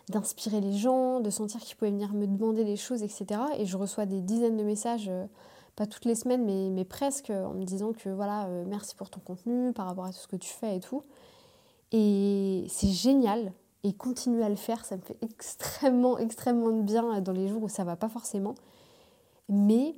d'inspirer 0.09 0.61
les 0.61 0.73
gens, 0.73 1.21
de 1.21 1.31
sentir 1.31 1.61
qu'ils 1.61 1.77
pouvaient 1.77 1.91
venir 1.91 2.13
me 2.15 2.27
demander 2.27 2.65
des 2.65 2.77
choses, 2.77 3.03
etc. 3.03 3.41
Et 3.59 3.67
je 3.67 3.77
reçois 3.77 4.07
des 4.07 4.21
dizaines 4.21 4.57
de 4.57 4.63
messages, 4.63 5.09
euh, 5.09 5.27
pas 5.75 5.87
toutes 5.87 6.05
les 6.05 6.15
semaines, 6.15 6.45
mais, 6.45 6.85
presque, 6.85 7.31
en 7.31 7.55
me 7.55 7.65
disant 7.65 7.93
que 7.93 8.09
voilà, 8.09 8.47
euh, 8.47 8.65
merci 8.67 8.95
pour 8.95 9.11
ton 9.11 9.21
contenu, 9.21 9.73
par 9.73 9.87
rapport 9.87 10.05
à 10.05 10.13
tout 10.13 10.19
ce 10.19 10.29
que 10.29 10.37
tu 10.37 10.49
fais 10.49 10.77
et 10.77 10.81
tout. 10.81 11.03
Et 11.93 12.67
c'est 12.69 12.89
génial, 12.89 13.53
et 13.83 13.93
continuer 13.93 14.45
à 14.45 14.49
le 14.49 14.57
faire, 14.57 14.85
ça 14.85 14.97
me 14.97 15.03
fait 15.03 15.17
extrêmement, 15.23 16.19
extrêmement 16.19 16.71
de 16.71 16.83
bien 16.83 17.21
dans 17.21 17.33
les 17.33 17.49
jours 17.49 17.65
où 17.65 17.69
ça 17.69 17.85
va 17.85 17.97
pas 17.97 18.09
forcément. 18.09 18.55
Mais 19.49 19.95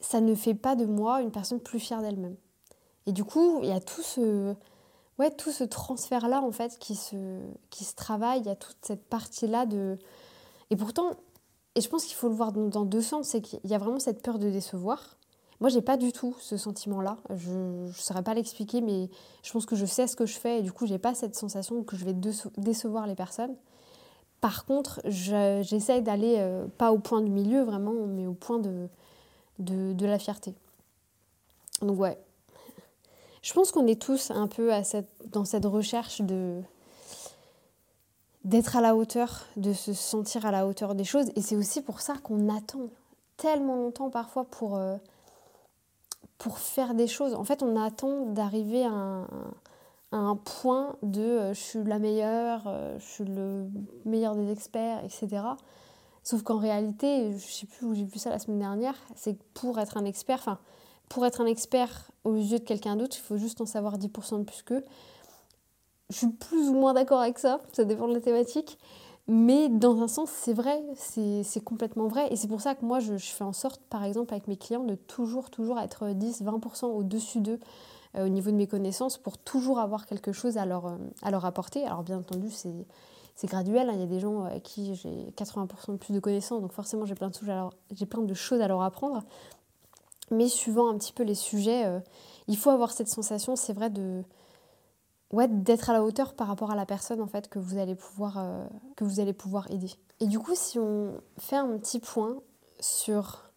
ça 0.00 0.20
ne 0.20 0.34
fait 0.34 0.54
pas 0.54 0.76
de 0.76 0.84
moi 0.84 1.22
une 1.22 1.30
personne 1.30 1.60
plus 1.60 1.78
fière 1.78 2.02
d'elle-même. 2.02 2.36
Et 3.06 3.12
du 3.12 3.24
coup, 3.24 3.58
il 3.62 3.68
y 3.68 3.72
a 3.72 3.80
tout 3.80 4.02
ce, 4.02 4.54
ouais, 5.22 5.30
tout 5.30 5.52
ce 5.52 5.64
transfert-là, 5.64 6.42
en 6.42 6.52
fait, 6.52 6.78
qui 6.78 6.94
se, 6.94 7.40
qui 7.70 7.84
se 7.84 7.94
travaille. 7.94 8.40
Il 8.40 8.46
y 8.46 8.50
a 8.50 8.56
toute 8.56 8.76
cette 8.82 9.04
partie-là 9.04 9.66
de... 9.66 9.98
Et 10.70 10.76
pourtant, 10.76 11.16
et 11.74 11.80
je 11.80 11.88
pense 11.88 12.04
qu'il 12.04 12.14
faut 12.14 12.28
le 12.28 12.34
voir 12.34 12.52
dans, 12.52 12.84
deux 12.84 13.00
sens, 13.00 13.28
c'est 13.28 13.40
qu'il 13.40 13.60
y 13.64 13.74
a 13.74 13.78
vraiment 13.78 13.98
cette 13.98 14.22
peur 14.22 14.38
de 14.38 14.50
décevoir. 14.50 15.16
Moi, 15.60 15.70
j'ai 15.70 15.80
pas 15.80 15.96
du 15.96 16.12
tout 16.12 16.34
ce 16.40 16.56
sentiment-là. 16.56 17.18
Je 17.34 17.86
ne 17.86 17.92
saurais 17.92 18.22
pas 18.22 18.34
l'expliquer, 18.34 18.80
mais 18.80 19.08
je 19.42 19.52
pense 19.52 19.64
que 19.64 19.76
je 19.76 19.86
sais 19.86 20.06
ce 20.06 20.16
que 20.16 20.26
je 20.26 20.38
fais 20.38 20.58
et 20.58 20.62
du 20.62 20.72
coup, 20.72 20.86
j'ai 20.86 20.98
pas 20.98 21.14
cette 21.14 21.36
sensation 21.36 21.82
que 21.84 21.96
je 21.96 22.04
vais 22.04 22.14
décevoir 22.58 23.06
les 23.06 23.14
personnes. 23.14 23.54
Par 24.40 24.64
contre, 24.64 25.00
j'essaye 25.04 26.02
d'aller 26.02 26.36
euh, 26.38 26.66
pas 26.78 26.92
au 26.92 26.98
point 26.98 27.20
du 27.20 27.30
milieu 27.30 27.62
vraiment, 27.62 27.94
mais 28.08 28.26
au 28.26 28.34
point 28.34 28.58
de, 28.58 28.88
de, 29.60 30.06
la 30.06 30.18
fierté. 30.18 30.52
Donc 31.80 31.98
ouais, 32.00 32.18
je 33.42 33.52
pense 33.52 33.72
qu'on 33.72 33.86
est 33.86 34.00
tous 34.00 34.30
un 34.30 34.46
peu 34.46 34.70
dans 35.26 35.44
cette 35.44 35.66
recherche 35.66 36.20
de 36.22 36.62
d'être 38.44 38.76
à 38.76 38.80
la 38.80 38.96
hauteur, 38.96 39.46
de 39.56 39.72
se 39.72 39.92
sentir 39.92 40.46
à 40.46 40.50
la 40.50 40.66
hauteur 40.66 40.94
des 40.94 41.04
choses. 41.04 41.30
Et 41.36 41.42
c'est 41.42 41.56
aussi 41.56 41.80
pour 41.80 42.00
ça 42.00 42.14
qu'on 42.22 42.48
attend 42.48 42.88
tellement 43.36 43.76
longtemps 43.76 44.10
parfois 44.10 44.44
pour, 44.44 44.76
euh, 44.76 44.96
pour 46.38 46.58
faire 46.58 46.94
des 46.94 47.06
choses. 47.06 47.34
En 47.34 47.44
fait, 47.44 47.62
on 47.62 47.80
attend 47.80 48.26
d'arriver 48.26 48.84
à 48.84 49.26
un, 50.10 50.36
point 50.36 50.96
de 51.02 51.20
euh, 51.20 51.54
je 51.54 51.60
suis 51.60 51.84
la 51.84 51.98
meilleure, 51.98 52.64
euh, 52.66 52.98
je 52.98 53.04
suis 53.04 53.24
le 53.24 53.68
meilleur 54.04 54.34
des 54.34 54.50
experts, 54.50 55.04
etc. 55.04 55.44
Sauf 56.24 56.42
qu'en 56.42 56.58
réalité, 56.58 57.32
je 57.32 57.46
sais 57.46 57.66
plus 57.66 57.86
où 57.86 57.94
j'ai 57.94 58.04
vu 58.04 58.18
ça 58.18 58.30
la 58.30 58.38
semaine 58.38 58.58
dernière, 58.58 58.94
c'est 59.16 59.34
que 59.34 59.42
pour 59.54 59.78
être 59.78 59.96
un 59.96 60.04
expert, 60.04 60.38
enfin, 60.40 60.58
pour 61.12 61.26
être 61.26 61.42
un 61.42 61.46
expert 61.46 62.10
aux 62.24 62.36
yeux 62.36 62.58
de 62.58 62.64
quelqu'un 62.64 62.96
d'autre, 62.96 63.16
il 63.18 63.20
faut 63.20 63.36
juste 63.36 63.60
en 63.60 63.66
savoir 63.66 63.98
10% 63.98 64.38
de 64.38 64.44
plus 64.44 64.62
qu'eux. 64.62 64.82
Je 66.08 66.16
suis 66.16 66.28
plus 66.28 66.70
ou 66.70 66.72
moins 66.72 66.94
d'accord 66.94 67.20
avec 67.20 67.38
ça, 67.38 67.60
ça 67.74 67.84
dépend 67.84 68.08
de 68.08 68.14
la 68.14 68.20
thématique. 68.20 68.78
Mais 69.28 69.68
dans 69.68 70.00
un 70.00 70.08
sens, 70.08 70.30
c'est 70.30 70.54
vrai, 70.54 70.82
c'est 70.94 71.62
complètement 71.62 72.08
vrai. 72.08 72.32
Et 72.32 72.36
c'est 72.36 72.48
pour 72.48 72.62
ça 72.62 72.74
que 72.74 72.84
moi, 72.86 72.98
je, 72.98 73.16
fais 73.18 73.44
en 73.44 73.52
sorte, 73.52 73.82
par 73.90 74.04
exemple, 74.04 74.32
avec 74.32 74.48
mes 74.48 74.56
clients, 74.56 74.84
de 74.84 74.94
toujours, 74.94 75.50
toujours 75.50 75.78
être 75.78 76.06
10-20% 76.06 76.86
au-dessus 76.86 77.40
d'eux 77.40 77.60
euh, 78.16 78.24
au 78.24 78.28
niveau 78.30 78.50
de 78.50 78.56
mes 78.56 78.66
connaissances 78.66 79.18
pour 79.18 79.36
toujours 79.36 79.80
avoir 79.80 80.06
quelque 80.06 80.32
chose 80.32 80.56
à 80.56 80.64
leur, 80.64 80.86
euh, 80.86 81.38
apporter. 81.42 81.84
Alors, 81.84 82.04
bien 82.04 82.18
entendu, 82.18 82.48
c'est 82.50 83.46
graduel. 83.46 83.90
Hein. 83.90 83.92
Il 83.96 84.00
y 84.00 84.04
a 84.04 84.06
des 84.06 84.20
gens 84.20 84.44
à 84.44 84.60
qui 84.60 84.94
j'ai 84.94 85.30
80% 85.36 85.92
de 85.92 85.96
plus 85.98 86.14
de 86.14 86.20
connaissances, 86.20 86.62
donc 86.62 86.72
forcément 86.72 87.04
j'ai 87.04 87.14
plein 87.14 87.28
de 88.22 88.34
choses 88.34 88.60
à 88.62 88.68
leur 88.68 88.82
apprendre. 88.82 89.22
Mais 90.30 90.48
suivant 90.48 90.88
un 90.88 90.96
petit 90.96 91.12
peu 91.12 91.24
les 91.24 91.34
sujets, 91.34 91.84
euh, 91.84 92.00
il 92.48 92.56
faut 92.56 92.70
avoir 92.70 92.92
cette 92.92 93.08
sensation, 93.08 93.56
c'est 93.56 93.72
vrai, 93.72 93.90
de 93.90 94.22
ouais, 95.32 95.48
d'être 95.48 95.90
à 95.90 95.92
la 95.92 96.02
hauteur 96.02 96.34
par 96.34 96.46
rapport 96.46 96.70
à 96.70 96.76
la 96.76 96.86
personne 96.86 97.20
en 97.20 97.26
fait 97.26 97.48
que 97.48 97.58
vous 97.58 97.78
allez 97.78 97.94
pouvoir, 97.94 98.38
euh, 98.38 98.64
que 98.96 99.04
vous 99.04 99.20
allez 99.20 99.32
pouvoir 99.32 99.70
aider. 99.70 99.90
Et 100.20 100.26
du 100.26 100.38
coup, 100.38 100.54
si 100.54 100.78
on 100.78 101.20
fait 101.38 101.56
un 101.56 101.78
petit 101.78 101.98
point 101.98 102.36
sur 102.80 103.50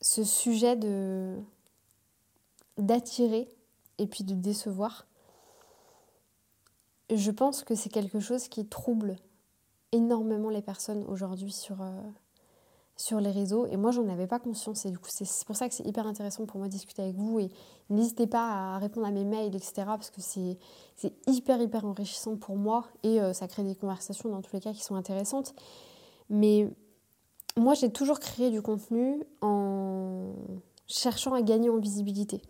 ce 0.00 0.24
sujet 0.24 0.76
de 0.76 1.36
d'attirer 2.76 3.52
et 3.98 4.06
puis 4.06 4.22
de 4.22 4.34
décevoir, 4.34 5.06
je 7.10 7.30
pense 7.32 7.64
que 7.64 7.74
c'est 7.74 7.88
quelque 7.88 8.20
chose 8.20 8.46
qui 8.46 8.66
trouble 8.66 9.16
énormément 9.90 10.50
les 10.50 10.62
personnes 10.62 11.04
aujourd'hui 11.08 11.50
sur, 11.50 11.82
euh, 11.82 12.00
sur 12.98 13.20
les 13.20 13.30
réseaux. 13.30 13.64
Et 13.66 13.76
moi, 13.76 13.92
j'en 13.92 14.06
avais 14.08 14.26
pas 14.26 14.40
conscience. 14.40 14.84
Et 14.84 14.90
du 14.90 14.98
coup, 14.98 15.08
c'est 15.08 15.46
pour 15.46 15.56
ça 15.56 15.68
que 15.68 15.74
c'est 15.74 15.86
hyper 15.86 16.06
intéressant 16.06 16.44
pour 16.44 16.58
moi 16.58 16.66
de 16.66 16.72
discuter 16.72 17.02
avec 17.02 17.14
vous. 17.14 17.38
Et 17.38 17.48
n'hésitez 17.88 18.26
pas 18.26 18.74
à 18.74 18.78
répondre 18.78 19.06
à 19.06 19.12
mes 19.12 19.24
mails, 19.24 19.54
etc. 19.54 19.84
Parce 19.86 20.10
que 20.10 20.20
c'est 20.20 20.58
hyper, 21.26 21.62
hyper 21.62 21.84
enrichissant 21.84 22.36
pour 22.36 22.56
moi. 22.56 22.86
Et 23.04 23.22
euh, 23.22 23.32
ça 23.32 23.46
crée 23.46 23.62
des 23.62 23.76
conversations, 23.76 24.28
dans 24.28 24.42
tous 24.42 24.52
les 24.52 24.60
cas, 24.60 24.72
qui 24.72 24.82
sont 24.82 24.96
intéressantes. 24.96 25.54
Mais 26.28 26.68
moi, 27.56 27.74
j'ai 27.74 27.90
toujours 27.90 28.18
créé 28.18 28.50
du 28.50 28.60
contenu 28.62 29.22
en 29.42 30.32
cherchant 30.88 31.34
à 31.34 31.42
gagner 31.42 31.70
en 31.70 31.78
visibilité. 31.78 32.42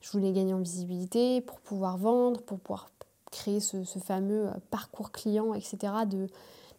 Je 0.00 0.10
voulais 0.12 0.32
gagner 0.32 0.54
en 0.54 0.60
visibilité 0.60 1.40
pour 1.40 1.60
pouvoir 1.60 1.98
vendre, 1.98 2.40
pour 2.42 2.60
pouvoir 2.60 2.90
créer 3.32 3.58
ce, 3.58 3.82
fameux 3.98 4.46
euh, 4.46 4.52
parcours 4.70 5.10
client, 5.10 5.52
etc., 5.52 5.78
de, 6.08 6.28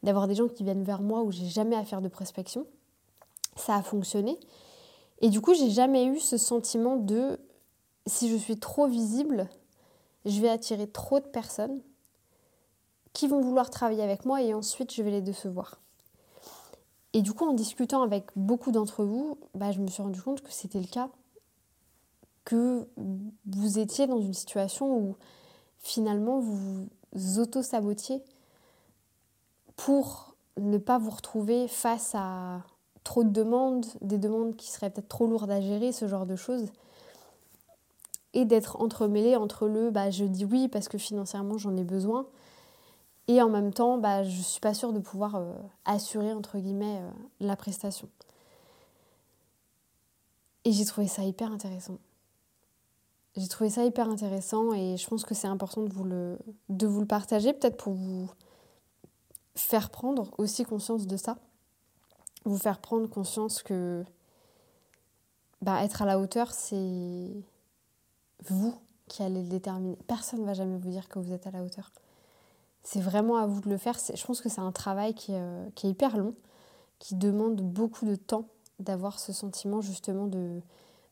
d'avoir 0.01 0.27
des 0.27 0.35
gens 0.35 0.47
qui 0.47 0.63
viennent 0.63 0.83
vers 0.83 1.01
moi 1.01 1.23
où 1.23 1.31
j'ai 1.31 1.45
jamais 1.45 1.75
à 1.75 1.83
faire 1.83 2.01
de 2.01 2.07
prospection. 2.07 2.65
Ça 3.65 3.75
a 3.75 3.83
fonctionné. 3.83 4.39
Et 5.19 5.29
du 5.29 5.39
coup, 5.39 5.53
j'ai 5.53 5.69
jamais 5.69 6.05
eu 6.05 6.19
ce 6.19 6.37
sentiment 6.37 6.95
de 6.95 7.39
si 8.07 8.29
je 8.29 8.35
suis 8.35 8.57
trop 8.57 8.87
visible, 8.87 9.47
je 10.25 10.41
vais 10.41 10.49
attirer 10.49 10.87
trop 10.87 11.19
de 11.19 11.27
personnes 11.27 11.79
qui 13.13 13.27
vont 13.27 13.41
vouloir 13.41 13.69
travailler 13.69 14.01
avec 14.01 14.25
moi 14.25 14.41
et 14.41 14.53
ensuite 14.55 14.93
je 14.93 15.03
vais 15.03 15.11
les 15.11 15.21
décevoir. 15.21 15.79
Et 17.13 17.21
du 17.21 17.33
coup, 17.33 17.45
en 17.45 17.53
discutant 17.53 18.01
avec 18.01 18.25
beaucoup 18.35 18.71
d'entre 18.71 19.03
vous, 19.03 19.37
bah, 19.53 19.71
je 19.71 19.79
me 19.79 19.87
suis 19.87 20.01
rendu 20.01 20.21
compte 20.21 20.41
que 20.41 20.51
c'était 20.51 20.79
le 20.79 20.87
cas, 20.87 21.09
que 22.43 22.87
vous 23.45 23.77
étiez 23.77 24.07
dans 24.07 24.21
une 24.21 24.33
situation 24.33 24.97
où 24.97 25.15
finalement 25.77 26.39
vous 26.39 26.87
vous 27.13 27.39
auto-sabotiez 27.39 28.23
pour 29.75 30.35
ne 30.57 30.77
pas 30.77 30.97
vous 30.97 31.11
retrouver 31.11 31.67
face 31.67 32.13
à 32.15 32.61
trop 33.03 33.23
de 33.23 33.29
demandes, 33.29 33.85
des 34.01 34.17
demandes 34.17 34.55
qui 34.55 34.69
seraient 34.69 34.89
peut-être 34.89 35.07
trop 35.07 35.27
lourdes 35.27 35.51
à 35.51 35.61
gérer, 35.61 35.91
ce 35.91 36.07
genre 36.07 36.25
de 36.25 36.35
choses. 36.35 36.65
Et 38.33 38.45
d'être 38.45 38.81
entremêlé 38.81 39.35
entre 39.35 39.67
le 39.67 39.91
bah, 39.91 40.09
je 40.09 40.23
dis 40.23 40.45
oui 40.45 40.67
parce 40.69 40.87
que 40.87 40.97
financièrement 40.97 41.57
j'en 41.57 41.75
ai 41.75 41.83
besoin 41.83 42.25
et 43.27 43.41
en 43.41 43.49
même 43.49 43.73
temps 43.73 43.97
bah, 43.97 44.23
je 44.23 44.37
ne 44.37 44.43
suis 44.43 44.61
pas 44.61 44.73
sûre 44.73 44.93
de 44.93 44.99
pouvoir 44.99 45.35
euh, 45.35 45.53
assurer 45.83 46.31
entre 46.31 46.57
guillemets 46.57 46.99
euh, 47.01 47.09
la 47.41 47.57
prestation. 47.57 48.07
Et 50.63 50.71
j'ai 50.71 50.85
trouvé 50.85 51.07
ça 51.07 51.23
hyper 51.23 51.51
intéressant. 51.51 51.97
J'ai 53.35 53.47
trouvé 53.47 53.69
ça 53.69 53.83
hyper 53.83 54.09
intéressant 54.09 54.73
et 54.73 54.97
je 54.97 55.07
pense 55.07 55.23
que 55.23 55.33
c'est 55.33 55.47
important 55.47 55.81
de 55.81 55.91
vous 55.91 56.03
le, 56.03 56.37
de 56.69 56.85
vous 56.85 56.99
le 56.99 57.07
partager, 57.07 57.53
peut-être 57.53 57.77
pour 57.77 57.93
vous 57.93 58.29
faire 59.55 59.89
prendre 59.89 60.31
aussi 60.37 60.63
conscience 60.63 61.07
de 61.07 61.17
ça. 61.17 61.37
Vous 62.45 62.57
faire 62.57 62.79
prendre 62.79 63.07
conscience 63.07 63.61
que 63.61 64.03
bah, 65.61 65.83
être 65.83 66.01
à 66.01 66.05
la 66.05 66.19
hauteur, 66.19 66.51
c'est 66.51 67.29
vous 68.49 68.75
qui 69.07 69.23
allez 69.23 69.43
le 69.43 69.49
déterminer. 69.49 69.97
Personne 70.07 70.41
ne 70.41 70.45
va 70.45 70.53
jamais 70.53 70.77
vous 70.77 70.89
dire 70.89 71.07
que 71.07 71.19
vous 71.19 71.33
êtes 71.33 71.45
à 71.45 71.51
la 71.51 71.63
hauteur. 71.63 71.91
C'est 72.83 73.01
vraiment 73.01 73.37
à 73.37 73.45
vous 73.45 73.61
de 73.61 73.69
le 73.69 73.77
faire. 73.77 73.97
Je 74.13 74.25
pense 74.25 74.41
que 74.41 74.49
c'est 74.49 74.61
un 74.61 74.71
travail 74.71 75.13
qui 75.13 75.33
est, 75.33 75.39
euh, 75.39 75.69
qui 75.75 75.87
est 75.87 75.91
hyper 75.91 76.17
long, 76.17 76.33
qui 76.97 77.15
demande 77.15 77.61
beaucoup 77.61 78.05
de 78.05 78.15
temps 78.15 78.45
d'avoir 78.79 79.19
ce 79.19 79.33
sentiment 79.33 79.81
justement 79.81 80.25
de, 80.25 80.61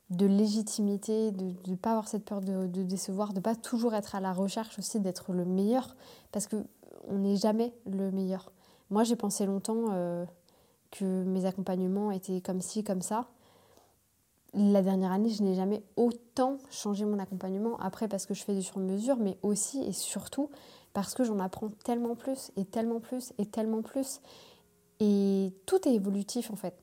de 0.09 0.25
légitimité, 0.25 1.31
de 1.31 1.53
ne 1.67 1.75
pas 1.75 1.91
avoir 1.91 2.07
cette 2.07 2.25
peur 2.25 2.41
de, 2.41 2.65
décevoir, 2.65 3.29
de 3.29 3.39
ne 3.39 3.43
pas 3.43 3.55
toujours 3.55 3.93
être 3.93 4.15
à 4.15 4.19
la 4.19 4.33
recherche 4.33 4.79
aussi 4.79 4.99
d'être 4.99 5.33
le 5.33 5.45
meilleur, 5.45 5.95
parce 6.31 6.47
qu'on 6.47 6.65
n'est 7.11 7.35
jamais 7.35 7.73
le 7.85 8.11
meilleur. 8.11 8.51
Moi, 8.89 9.03
j'ai 9.03 9.15
pensé 9.15 9.45
longtemps 9.45 9.91
euh, 9.91 10.25
que 10.91 11.23
mes 11.23 11.45
accompagnements 11.45 12.11
étaient 12.11 12.41
comme 12.41 12.61
ci, 12.61 12.83
comme 12.83 13.01
ça. 13.01 13.27
La 14.53 14.81
dernière 14.81 15.11
année, 15.11 15.29
je 15.29 15.43
n'ai 15.43 15.53
jamais 15.53 15.83
autant 15.95 16.57
changé 16.71 17.05
mon 17.05 17.19
accompagnement. 17.19 17.77
Après, 17.79 18.07
parce 18.07 18.25
que 18.25 18.33
je 18.33 18.43
fais 18.43 18.55
du 18.55 18.63
sur-mesure, 18.63 19.17
mais 19.17 19.37
aussi 19.43 19.83
et 19.83 19.93
surtout 19.93 20.49
parce 20.93 21.13
que 21.13 21.23
j'en 21.23 21.39
apprends 21.39 21.69
tellement 21.83 22.15
plus, 22.15 22.51
et 22.57 22.65
tellement 22.65 22.99
plus, 22.99 23.31
et 23.37 23.45
tellement 23.45 23.83
plus. 23.83 24.21
Et 24.99 25.53
tout 25.67 25.87
est 25.87 25.93
évolutif 25.93 26.49
en 26.51 26.55
fait 26.55 26.75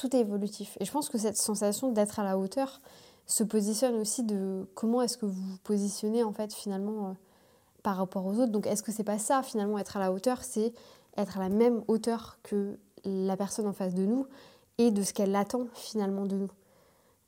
tout 0.00 0.16
est 0.16 0.20
évolutif. 0.20 0.78
Et 0.80 0.86
je 0.86 0.92
pense 0.92 1.10
que 1.10 1.18
cette 1.18 1.36
sensation 1.36 1.92
d'être 1.92 2.18
à 2.18 2.24
la 2.24 2.38
hauteur 2.38 2.80
se 3.26 3.44
positionne 3.44 3.96
aussi 3.96 4.22
de 4.22 4.66
comment 4.74 5.02
est-ce 5.02 5.18
que 5.18 5.26
vous 5.26 5.42
vous 5.42 5.58
positionnez 5.58 6.24
en 6.24 6.32
fait 6.32 6.54
finalement 6.54 7.08
euh, 7.08 7.12
par 7.82 7.98
rapport 7.98 8.24
aux 8.24 8.38
autres. 8.38 8.50
Donc 8.50 8.66
est-ce 8.66 8.82
que 8.82 8.92
c'est 8.92 9.04
pas 9.04 9.18
ça 9.18 9.42
finalement 9.42 9.78
être 9.78 9.98
à 9.98 10.00
la 10.00 10.10
hauteur, 10.10 10.42
c'est 10.42 10.72
être 11.18 11.36
à 11.36 11.40
la 11.40 11.50
même 11.50 11.82
hauteur 11.86 12.38
que 12.42 12.78
la 13.04 13.36
personne 13.36 13.66
en 13.66 13.72
face 13.72 13.94
de 13.94 14.04
nous 14.04 14.26
et 14.78 14.90
de 14.90 15.02
ce 15.02 15.12
qu'elle 15.12 15.34
attend 15.36 15.66
finalement 15.74 16.26
de 16.26 16.36
nous. 16.36 16.50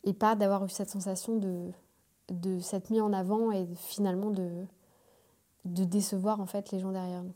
Et 0.05 0.12
pas 0.12 0.35
d'avoir 0.35 0.64
eu 0.64 0.69
cette 0.69 0.91
sensation 0.91 1.37
de, 1.37 2.61
s'être 2.61 2.91
mis 2.91 3.00
en 3.00 3.12
avant 3.12 3.52
et 3.52 3.67
finalement 3.76 4.31
de, 4.31 4.49
de 5.64 5.85
décevoir 5.85 6.41
en 6.41 6.47
fait 6.47 6.71
les 6.73 6.81
gens 6.81 6.93
derrière 6.93 7.23
nous. 7.23 7.35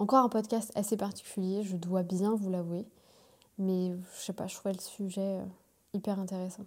Encore 0.00 0.24
un 0.24 0.28
podcast 0.28 0.70
assez 0.74 0.96
particulier, 0.96 1.62
je 1.64 1.76
dois 1.76 2.02
bien 2.02 2.34
vous 2.34 2.50
l'avouer, 2.50 2.86
mais 3.58 3.96
je 4.14 4.20
sais 4.20 4.32
pas, 4.32 4.46
je 4.46 4.54
trouvais 4.54 4.74
le 4.74 4.80
sujet 4.80 5.40
euh, 5.40 5.44
hyper 5.92 6.20
intéressant. 6.20 6.64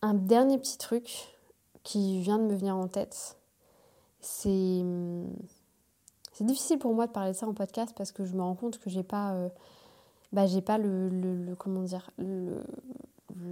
Un 0.00 0.14
dernier 0.14 0.58
petit 0.58 0.78
truc 0.78 1.36
qui 1.82 2.20
vient 2.20 2.38
de 2.38 2.44
me 2.44 2.56
venir 2.56 2.74
en 2.76 2.88
tête, 2.88 3.36
c'est 4.20 4.80
hum, 4.80 5.30
c'est 6.36 6.44
difficile 6.44 6.78
pour 6.78 6.94
moi 6.94 7.06
de 7.06 7.12
parler 7.12 7.32
de 7.32 7.36
ça 7.36 7.46
en 7.46 7.54
podcast 7.54 7.94
parce 7.96 8.12
que 8.12 8.24
je 8.24 8.34
me 8.34 8.42
rends 8.42 8.54
compte 8.54 8.78
que 8.78 8.90
j'ai 8.90 9.02
pas 9.02 9.32
euh, 9.32 9.48
bah, 10.32 10.46
j'ai 10.46 10.60
pas 10.60 10.78
le, 10.78 11.08
le, 11.08 11.54
comment 11.56 11.82
dire 11.82 12.10
le, 12.18 12.62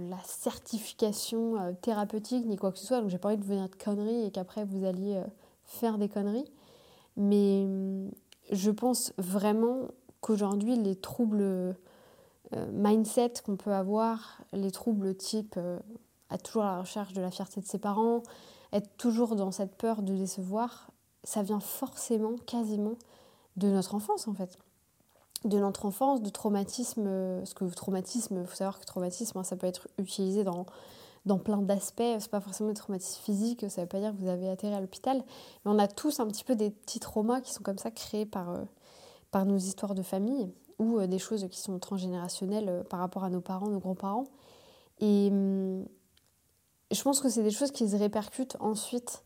la 0.09 0.19
certification 0.23 1.59
euh, 1.59 1.71
thérapeutique 1.81 2.45
ni 2.45 2.57
quoi 2.57 2.71
que 2.71 2.77
ce 2.77 2.85
soit. 2.85 3.01
Donc 3.01 3.09
j'ai 3.09 3.17
pas 3.17 3.29
envie 3.29 3.37
de 3.37 3.43
venir 3.43 3.67
de 3.69 3.75
conneries 3.75 4.25
et 4.25 4.31
qu'après 4.31 4.65
vous 4.65 4.85
alliez 4.85 5.21
faire 5.63 5.97
des 5.97 6.09
conneries. 6.09 6.51
Mais 7.17 7.63
hum, 7.65 8.11
je 8.51 8.71
pense 8.71 9.13
vraiment 9.17 9.87
qu'aujourd'hui, 10.21 10.75
les 10.75 10.95
troubles 10.95 11.41
euh, 11.41 11.73
mindset 12.71 13.33
qu'on 13.45 13.55
peut 13.55 13.73
avoir, 13.73 14.41
les 14.53 14.71
troubles 14.71 15.15
type 15.15 15.55
euh, 15.57 15.79
être 16.31 16.43
toujours 16.43 16.63
à 16.63 16.75
la 16.75 16.79
recherche 16.81 17.13
de 17.13 17.21
la 17.21 17.31
fierté 17.31 17.61
de 17.61 17.65
ses 17.65 17.79
parents, 17.79 18.23
être 18.71 18.89
toujours 18.97 19.35
dans 19.35 19.51
cette 19.51 19.75
peur 19.75 20.01
de 20.01 20.15
décevoir, 20.15 20.89
ça 21.25 21.43
vient 21.43 21.59
forcément, 21.59 22.35
quasiment, 22.45 22.95
de 23.57 23.67
notre 23.67 23.93
enfance 23.95 24.29
en 24.29 24.33
fait. 24.33 24.57
De 25.43 25.59
notre 25.59 25.85
enfance, 25.85 26.21
de 26.21 26.29
traumatisme. 26.29 27.03
Euh, 27.05 27.39
parce 27.39 27.53
que 27.53 27.65
traumatisme, 27.65 28.39
il 28.41 28.47
faut 28.47 28.55
savoir 28.55 28.79
que 28.79 28.85
traumatisme, 28.85 29.37
hein, 29.37 29.43
ça 29.43 29.57
peut 29.57 29.67
être 29.67 29.89
utilisé 29.97 30.43
dans 30.43 30.65
dans 31.25 31.39
plein 31.39 31.57
d'aspects. 31.57 32.03
C'est 32.19 32.29
pas 32.29 32.39
forcément 32.39 32.69
des 32.69 32.75
traumatismes 32.75 33.21
physiques, 33.21 33.65
ça 33.69 33.81
veut 33.81 33.87
pas 33.87 33.99
dire 33.99 34.11
que 34.11 34.17
vous 34.17 34.27
avez 34.27 34.49
atterri 34.49 34.73
à 34.73 34.79
l'hôpital. 34.79 35.17
Mais 35.17 35.71
on 35.71 35.79
a 35.79 35.87
tous 35.87 36.19
un 36.19 36.27
petit 36.27 36.43
peu 36.43 36.55
des 36.55 36.69
petits 36.69 36.99
traumas 36.99 37.41
qui 37.41 37.53
sont 37.53 37.63
comme 37.63 37.77
ça 37.77 37.91
créés 37.91 38.25
par, 38.25 38.51
euh, 38.51 38.63
par 39.31 39.45
nos 39.45 39.57
histoires 39.57 39.95
de 39.95 40.03
famille 40.03 40.51
ou 40.79 40.99
euh, 40.99 41.07
des 41.07 41.19
choses 41.19 41.47
qui 41.49 41.59
sont 41.59 41.77
transgénérationnelles 41.79 42.69
euh, 42.69 42.83
par 42.83 42.99
rapport 42.99 43.23
à 43.23 43.29
nos 43.29 43.41
parents, 43.41 43.67
nos 43.67 43.79
grands-parents. 43.79 44.25
Et 44.99 45.29
hum, 45.31 45.85
je 46.91 47.01
pense 47.01 47.19
que 47.19 47.29
c'est 47.29 47.43
des 47.43 47.51
choses 47.51 47.71
qui 47.71 47.89
se 47.89 47.95
répercutent 47.95 48.57
ensuite 48.59 49.23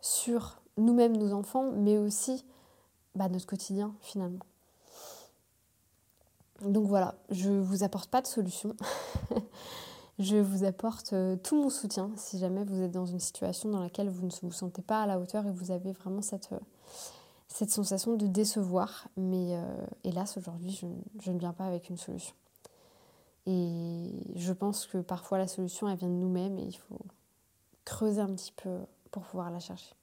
sur 0.00 0.61
nous-mêmes, 0.76 1.16
nos 1.16 1.32
enfants, 1.32 1.70
mais 1.72 1.98
aussi 1.98 2.44
bah, 3.14 3.28
notre 3.28 3.46
quotidien 3.46 3.94
finalement. 4.00 4.44
Donc 6.62 6.86
voilà, 6.86 7.16
je 7.30 7.50
vous 7.50 7.82
apporte 7.82 8.10
pas 8.10 8.22
de 8.22 8.26
solution. 8.26 8.76
Je 10.18 10.36
vous 10.36 10.64
apporte 10.64 11.14
euh, 11.14 11.36
tout 11.36 11.56
mon 11.56 11.70
soutien 11.70 12.10
si 12.16 12.38
jamais 12.38 12.64
vous 12.64 12.82
êtes 12.82 12.90
dans 12.90 13.06
une 13.06 13.18
situation 13.18 13.70
dans 13.70 13.80
laquelle 13.80 14.10
vous 14.10 14.26
ne 14.26 14.30
vous 14.42 14.52
sentez 14.52 14.82
pas 14.82 15.02
à 15.02 15.06
la 15.06 15.18
hauteur 15.18 15.46
et 15.46 15.50
vous 15.50 15.70
avez 15.70 15.92
vraiment 15.92 16.20
cette, 16.20 16.52
euh, 16.52 17.66
sensation 17.66 18.14
de 18.16 18.26
décevoir. 18.26 19.08
Mais 19.16 19.56
euh, 19.56 19.86
hélas, 20.04 20.36
aujourd'hui, 20.36 20.70
je, 20.70 20.86
je, 21.20 21.32
ne 21.32 21.38
viens 21.38 21.52
pas 21.52 21.64
avec 21.64 21.88
une 21.88 21.96
solution. 21.96 22.34
Et 23.46 24.12
je 24.36 24.52
pense 24.52 24.86
que 24.86 24.98
parfois 24.98 25.38
la 25.38 25.48
solution, 25.48 25.88
elle 25.88 25.96
vient 25.96 26.08
de 26.08 26.12
nous-mêmes 26.12 26.58
et 26.58 26.64
il 26.64 26.76
faut 26.76 27.00
creuser 27.84 28.20
un 28.20 28.32
petit 28.34 28.52
peu 28.52 28.78
pour 29.10 29.22
pouvoir 29.24 29.50
la 29.50 29.58
chercher. 29.58 29.96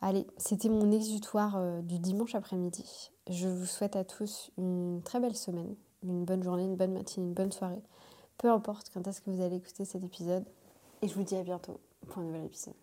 Allez, 0.00 0.26
c'était 0.36 0.68
mon 0.68 0.92
exutoire 0.92 1.82
du 1.82 1.98
dimanche 1.98 2.34
après-midi. 2.34 3.10
Je 3.28 3.48
vous 3.48 3.66
souhaite 3.66 3.96
à 3.96 4.04
tous 4.04 4.50
une 4.56 5.02
très 5.04 5.18
belle 5.18 5.34
semaine, 5.34 5.74
une 6.04 6.24
bonne 6.24 6.42
journée, 6.42 6.64
une 6.64 6.76
bonne 6.76 6.92
matinée, 6.92 7.26
une 7.26 7.34
bonne 7.34 7.52
soirée 7.52 7.82
peu 8.38 8.50
importe 8.50 8.90
quand 8.94 9.06
est-ce 9.06 9.20
que 9.20 9.30
vous 9.30 9.42
allez 9.42 9.56
écouter 9.56 9.84
cet 9.84 10.02
épisode. 10.02 10.44
Et 11.02 11.08
je 11.08 11.14
vous 11.14 11.24
dis 11.24 11.36
à 11.36 11.42
bientôt 11.42 11.80
pour 12.06 12.18
un 12.18 12.24
nouvel 12.24 12.44
épisode. 12.44 12.74